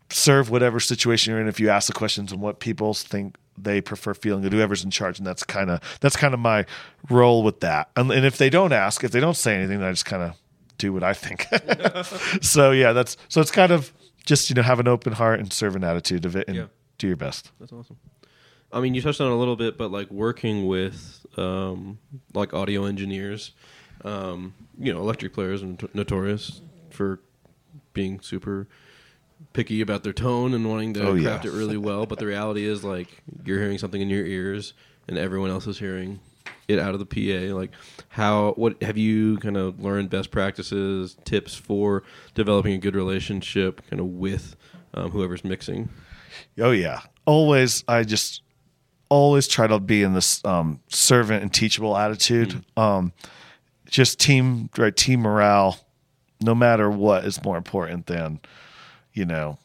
serve 0.09 0.49
whatever 0.49 0.79
situation 0.79 1.31
you're 1.31 1.41
in. 1.41 1.47
If 1.47 1.59
you 1.59 1.69
ask 1.69 1.87
the 1.87 1.93
questions 1.93 2.31
and 2.31 2.41
what 2.41 2.59
people 2.59 2.93
think 2.93 3.35
they 3.57 3.79
prefer 3.81 4.13
feeling, 4.13 4.43
and 4.43 4.53
whoever's 4.53 4.83
in 4.83 4.91
charge, 4.91 5.17
and 5.17 5.25
that's 5.27 5.43
kind 5.43 5.69
of 5.69 5.79
that's 6.01 6.15
kind 6.15 6.33
of 6.33 6.39
my 6.39 6.65
role 7.09 7.41
with 7.43 7.61
that. 7.61 7.89
And, 7.95 8.11
and 8.11 8.25
if 8.25 8.37
they 8.37 8.49
don't 8.49 8.73
ask, 8.73 9.03
if 9.03 9.11
they 9.11 9.19
don't 9.19 9.37
say 9.37 9.55
anything, 9.55 9.81
I 9.81 9.91
just 9.91 10.05
kind 10.05 10.23
of 10.23 10.33
do 10.77 10.91
what 10.93 11.03
I 11.03 11.13
think. 11.13 11.47
so 12.43 12.71
yeah, 12.71 12.91
that's 12.93 13.15
so 13.29 13.39
it's 13.41 13.51
kind 13.51 13.71
of 13.71 13.93
just 14.25 14.49
you 14.49 14.55
know 14.55 14.61
have 14.63 14.79
an 14.79 14.87
open 14.87 15.13
heart 15.13 15.39
and 15.39 15.51
serve 15.53 15.75
an 15.75 15.83
attitude 15.83 16.25
of 16.25 16.35
it 16.35 16.47
and 16.47 16.57
Yeah. 16.57 16.65
do 16.97 17.07
your 17.07 17.15
best. 17.15 17.51
That's 17.59 17.71
awesome. 17.71 17.97
I 18.73 18.81
mean, 18.81 18.93
you 18.93 19.01
touched 19.01 19.21
on 19.21 19.27
it 19.31 19.33
a 19.33 19.37
little 19.37 19.55
bit, 19.55 19.77
but 19.77 19.89
like 19.91 20.11
working 20.11 20.67
with 20.67 21.25
um, 21.37 21.97
like 22.33 22.53
audio 22.53 22.85
engineers, 22.85 23.51
um, 24.03 24.53
you 24.77 24.91
know, 24.93 24.99
electric 24.99 25.33
players 25.33 25.63
are 25.63 25.67
not- 25.67 25.95
notorious 25.95 26.61
for 26.89 27.21
being 27.93 28.19
super 28.19 28.67
picky 29.53 29.81
about 29.81 30.03
their 30.03 30.13
tone 30.13 30.53
and 30.53 30.69
wanting 30.69 30.93
to 30.95 31.07
Oh, 31.07 31.13
yeah. 31.13 31.29
craft 31.29 31.45
it 31.45 31.51
really 31.51 31.77
well. 31.77 32.05
But 32.05 32.19
the 32.19 32.25
reality 32.25 32.65
is, 32.65 32.83
like, 32.83 33.07
you're 33.45 33.59
hearing 33.59 33.77
something 33.77 34.01
in 34.01 34.09
your 34.09 34.25
ears, 34.25 34.73
and 35.07 35.17
everyone 35.17 35.49
else 35.49 35.67
is 35.67 35.79
hearing 35.79 36.19
it 36.67 36.79
out 36.79 36.93
of 36.95 36.99
the 36.99 37.05
PA. 37.05 37.53
Like, 37.55 37.71
how? 38.09 38.53
What 38.53 38.81
have 38.83 38.97
you 38.97 39.37
kind 39.37 39.57
of 39.57 39.79
learned? 39.79 40.09
Best 40.09 40.31
practices, 40.31 41.15
tips 41.25 41.53
for 41.55 42.03
developing 42.33 42.73
a 42.73 42.77
good 42.77 42.95
relationship, 42.95 43.81
kind 43.89 43.99
of 43.99 44.07
with 44.07 44.55
um, 44.93 45.11
whoever's 45.11 45.43
mixing. 45.43 45.89
Oh 46.59 46.71
yeah. 46.71 47.01
Always 47.25 47.83
I 47.87 48.03
just 48.03 48.41
always 49.09 49.47
try 49.47 49.67
to 49.67 49.79
be 49.79 50.03
in 50.03 50.13
this 50.13 50.43
um, 50.43 50.79
servant 50.89 51.43
and 51.43 51.53
teachable 51.53 51.95
attitude. 51.95 52.63
Um, 52.75 53.13
just 53.87 54.19
team 54.19 54.69
right 54.77 54.95
team 54.95 55.21
morale, 55.21 55.79
no 56.41 56.55
matter 56.55 56.89
what, 56.89 57.23
is 57.25 57.43
more 57.43 57.57
important 57.57 58.07
than 58.07 58.39
you 59.15 59.25
know 59.25 59.57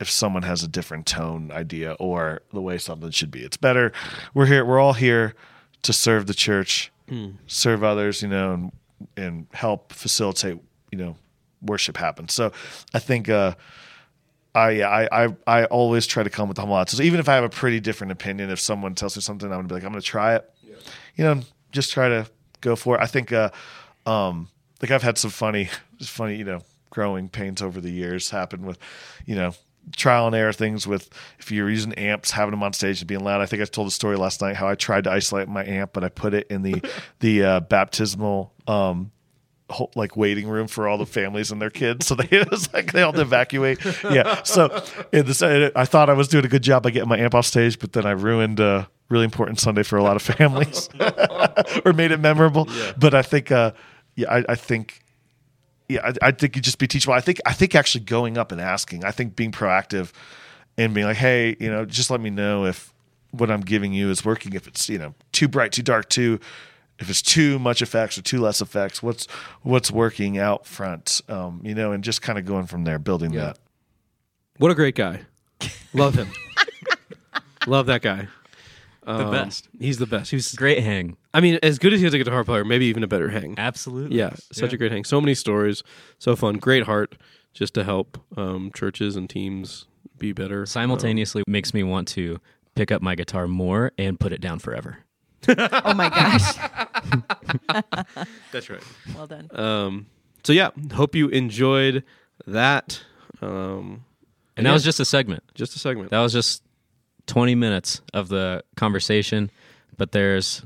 if 0.00 0.10
someone 0.10 0.42
has 0.42 0.62
a 0.64 0.68
different 0.68 1.06
tone 1.06 1.50
idea 1.52 1.92
or 2.00 2.40
the 2.52 2.60
way 2.60 2.78
something 2.78 3.10
should 3.10 3.30
be. 3.30 3.42
It's 3.42 3.56
better. 3.56 3.92
We're 4.34 4.46
here. 4.46 4.64
We're 4.64 4.78
all 4.80 4.92
here 4.94 5.34
to 5.82 5.92
serve 5.92 6.26
the 6.26 6.34
church, 6.34 6.92
serve 7.46 7.82
others, 7.84 8.22
you 8.22 8.28
know, 8.28 8.52
and 8.52 8.72
and 9.16 9.46
help 9.52 9.92
facilitate 9.92 10.58
you 10.90 10.98
know 10.98 11.16
worship 11.62 11.96
happen. 11.96 12.28
So 12.28 12.50
I 12.92 12.98
think. 12.98 13.28
uh 13.28 13.54
I, 14.54 14.82
I 14.82 15.24
I 15.24 15.36
I 15.46 15.64
always 15.66 16.06
try 16.06 16.22
to 16.24 16.30
come 16.30 16.48
with 16.48 16.58
humble 16.58 16.76
attitude. 16.76 16.98
So 16.98 17.02
even 17.04 17.20
if 17.20 17.28
I 17.28 17.34
have 17.34 17.44
a 17.44 17.48
pretty 17.50 17.78
different 17.80 18.12
opinion, 18.12 18.50
if 18.50 18.58
someone 18.58 18.94
tells 18.94 19.14
me 19.14 19.22
something, 19.22 19.46
I'm 19.46 19.58
gonna 19.58 19.68
be 19.68 19.74
like, 19.74 19.84
I'm 19.84 19.90
gonna 19.92 20.00
try 20.00 20.34
it. 20.36 20.50
You 21.16 21.24
know, 21.24 21.40
just 21.70 21.92
try 21.92 22.08
to 22.08 22.26
go 22.60 22.74
for 22.74 22.96
it. 22.96 23.00
I 23.02 23.06
think, 23.06 23.30
uh, 23.30 23.50
um, 24.06 24.48
like 24.82 24.90
I've 24.90 25.02
had 25.02 25.16
some 25.18 25.30
funny, 25.30 25.68
funny, 26.02 26.36
you 26.36 26.44
know, 26.44 26.60
growing 26.90 27.28
pains 27.28 27.62
over 27.62 27.80
the 27.80 27.90
years 27.90 28.30
happen 28.30 28.64
with, 28.64 28.78
you 29.26 29.34
know, 29.34 29.52
trial 29.96 30.26
and 30.26 30.36
error 30.36 30.52
things 30.52 30.86
with 30.86 31.08
if 31.38 31.50
you're 31.50 31.70
using 31.70 31.94
amps, 31.94 32.30
having 32.30 32.50
them 32.50 32.62
on 32.62 32.72
stage 32.72 33.00
and 33.00 33.08
being 33.08 33.24
loud. 33.24 33.40
I 33.40 33.46
think 33.46 33.62
I 33.62 33.64
told 33.64 33.88
a 33.88 33.90
story 33.90 34.16
last 34.16 34.40
night 34.40 34.56
how 34.56 34.68
I 34.68 34.74
tried 34.74 35.04
to 35.04 35.10
isolate 35.10 35.48
my 35.48 35.64
amp, 35.64 35.92
but 35.92 36.04
I 36.04 36.08
put 36.08 36.34
it 36.34 36.46
in 36.48 36.62
the 36.62 36.82
the 37.20 37.42
uh, 37.42 37.60
baptismal 37.60 38.52
um, 38.66 39.10
whole, 39.70 39.90
like 39.94 40.16
waiting 40.16 40.48
room 40.48 40.66
for 40.66 40.88
all 40.88 40.98
the 40.98 41.06
families 41.06 41.50
and 41.50 41.60
their 41.60 41.70
kids. 41.70 42.06
So 42.06 42.14
they 42.14 42.24
it 42.36 42.50
was 42.50 42.72
like 42.72 42.92
they 42.92 43.02
all 43.02 43.12
had 43.12 43.16
to 43.16 43.22
evacuate. 43.22 43.84
Yeah. 44.04 44.42
So 44.42 44.82
in 45.12 45.26
this, 45.26 45.42
I 45.42 45.84
thought 45.84 46.10
I 46.10 46.14
was 46.14 46.28
doing 46.28 46.44
a 46.44 46.48
good 46.48 46.62
job 46.62 46.82
by 46.82 46.90
getting 46.90 47.08
my 47.08 47.18
amp 47.18 47.34
off 47.34 47.46
stage, 47.46 47.78
but 47.78 47.92
then 47.92 48.06
I 48.06 48.12
ruined 48.12 48.60
a 48.60 48.88
really 49.08 49.24
important 49.24 49.58
Sunday 49.58 49.82
for 49.82 49.96
a 49.96 50.02
lot 50.02 50.16
of 50.16 50.22
families, 50.22 50.88
or 51.84 51.92
made 51.92 52.10
it 52.10 52.20
memorable. 52.20 52.68
But 52.98 53.14
I 53.14 53.22
think, 53.22 53.50
uh, 53.50 53.72
yeah, 54.16 54.32
I, 54.32 54.44
I 54.50 54.54
think. 54.54 55.00
Yeah, 55.88 56.00
I, 56.22 56.28
I 56.28 56.30
think 56.32 56.54
you 56.56 56.62
just 56.62 56.78
be 56.78 56.86
teachable. 56.86 57.14
I 57.14 57.20
think 57.20 57.40
I 57.46 57.52
think 57.52 57.74
actually 57.74 58.04
going 58.04 58.36
up 58.36 58.52
and 58.52 58.60
asking. 58.60 59.04
I 59.04 59.10
think 59.10 59.36
being 59.36 59.52
proactive 59.52 60.12
and 60.76 60.92
being 60.94 61.06
like, 61.06 61.16
hey, 61.16 61.56
you 61.58 61.70
know, 61.70 61.84
just 61.84 62.10
let 62.10 62.20
me 62.20 62.30
know 62.30 62.66
if 62.66 62.92
what 63.30 63.50
I'm 63.50 63.60
giving 63.62 63.92
you 63.92 64.10
is 64.10 64.24
working. 64.24 64.52
If 64.54 64.66
it's 64.66 64.88
you 64.88 64.98
know 64.98 65.14
too 65.32 65.48
bright, 65.48 65.72
too 65.72 65.82
dark, 65.82 66.08
too 66.08 66.40
if 66.98 67.08
it's 67.08 67.22
too 67.22 67.58
much 67.60 67.80
effects 67.80 68.18
or 68.18 68.22
too 68.22 68.40
less 68.40 68.60
effects, 68.60 69.02
what's 69.02 69.26
what's 69.62 69.90
working 69.90 70.36
out 70.36 70.66
front, 70.66 71.20
um, 71.28 71.60
you 71.64 71.74
know, 71.74 71.92
and 71.92 72.02
just 72.04 72.22
kind 72.22 72.38
of 72.38 72.44
going 72.44 72.66
from 72.66 72.84
there, 72.84 72.98
building 72.98 73.32
Yeah. 73.32 73.40
that. 73.46 73.58
What 74.58 74.70
a 74.72 74.74
great 74.74 74.96
guy. 74.96 75.20
Love 75.94 76.14
him. 76.14 76.28
Love 77.66 77.86
that 77.86 78.02
guy. 78.02 78.26
The 79.08 79.24
Um, 79.24 79.30
best. 79.30 79.68
He's 79.80 79.96
the 79.98 80.06
best. 80.06 80.30
He's 80.30 80.54
Great 80.54 80.82
hang. 80.84 81.16
I 81.32 81.40
mean, 81.40 81.58
as 81.62 81.78
good 81.78 81.92
as 81.94 82.00
he 82.00 82.06
is 82.06 82.12
a 82.14 82.18
guitar 82.18 82.44
player, 82.44 82.64
maybe 82.64 82.84
even 82.86 83.02
a 83.02 83.06
better 83.08 83.30
hang. 83.30 83.54
Absolutely. 83.58 84.16
Yeah, 84.18 84.34
such 84.52 84.72
a 84.72 84.76
great 84.76 84.92
hang. 84.92 85.04
So 85.04 85.20
many 85.20 85.34
stories, 85.34 85.82
so 86.18 86.36
fun. 86.36 86.56
Great 86.58 86.84
heart, 86.84 87.16
just 87.54 87.72
to 87.74 87.84
help 87.84 88.18
um, 88.36 88.70
churches 88.74 89.16
and 89.16 89.28
teams 89.30 89.86
be 90.18 90.32
better. 90.32 90.66
Simultaneously 90.66 91.42
makes 91.46 91.72
me 91.72 91.82
want 91.82 92.06
to 92.08 92.38
pick 92.74 92.92
up 92.92 93.00
my 93.00 93.14
guitar 93.14 93.48
more 93.48 93.92
and 93.96 94.20
put 94.20 94.32
it 94.32 94.40
down 94.42 94.58
forever. 94.58 94.98
Oh 95.48 95.94
my 95.94 96.08
gosh. 96.10 96.56
That's 98.52 98.68
right. 98.70 98.82
well 99.14 99.26
done. 99.26 99.48
Um, 99.52 100.06
so 100.44 100.52
yeah, 100.52 100.70
hope 100.92 101.14
you 101.14 101.28
enjoyed 101.28 102.04
that. 102.46 103.00
Um, 103.40 104.04
And 104.56 104.66
that 104.66 104.72
was 104.72 104.84
just 104.84 105.00
a 105.00 105.04
segment. 105.04 105.42
just 105.54 105.74
a 105.76 105.78
segment. 105.78 106.10
That 106.10 106.20
was 106.20 106.32
just 106.32 106.62
20 107.28 107.54
minutes 107.54 108.02
of 108.12 108.28
the 108.28 108.64
conversation, 108.76 109.50
but 109.96 110.10
there's 110.12 110.62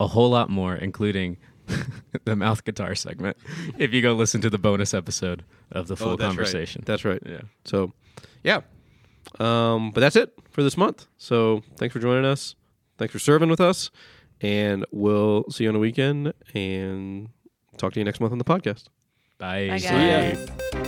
a 0.00 0.06
whole 0.06 0.30
lot 0.30 0.48
more, 0.48 0.74
including 0.74 1.36
the 2.24 2.34
mouth 2.36 2.64
guitar 2.64 2.94
segment. 2.94 3.36
If 3.78 3.92
you 3.92 4.00
go 4.00 4.14
listen 4.14 4.40
to 4.40 4.48
the 4.50 4.58
bonus 4.58 4.94
episode 4.94 5.44
of 5.72 5.88
the 5.88 5.96
full 5.96 6.08
Oh, 6.12 6.16
that's 6.16 6.20
right. 6.22 6.28
conversation. 6.28 6.82
That's 6.86 7.04
right. 7.04 7.20
Yeah. 7.26 7.42
So, 7.64 7.92
yeah. 8.42 8.60
Um, 9.38 9.90
but 9.90 10.00
that's 10.00 10.16
it 10.16 10.32
for 10.50 10.62
this 10.62 10.76
month. 10.78 11.06
So 11.18 11.62
thanks 11.76 11.92
for 11.92 11.98
joining 11.98 12.24
us. 12.24 12.54
Thanks 12.96 13.12
for 13.12 13.18
serving 13.18 13.50
with 13.50 13.60
us, 13.60 13.90
and 14.40 14.86
we'll 14.92 15.44
see 15.50 15.64
you 15.64 15.70
on 15.70 15.74
the 15.74 15.80
weekend 15.80 16.32
and 16.54 17.28
talk 17.76 17.92
to 17.92 18.00
you 18.00 18.04
next 18.04 18.20
month 18.20 18.32
on 18.32 18.38
the 18.38 18.44
podcast. 18.44 18.84
Bye. 19.38 19.68
Bye, 19.68 19.78
See 19.78 19.88
ya. 19.88 19.92
guys. 19.92 20.85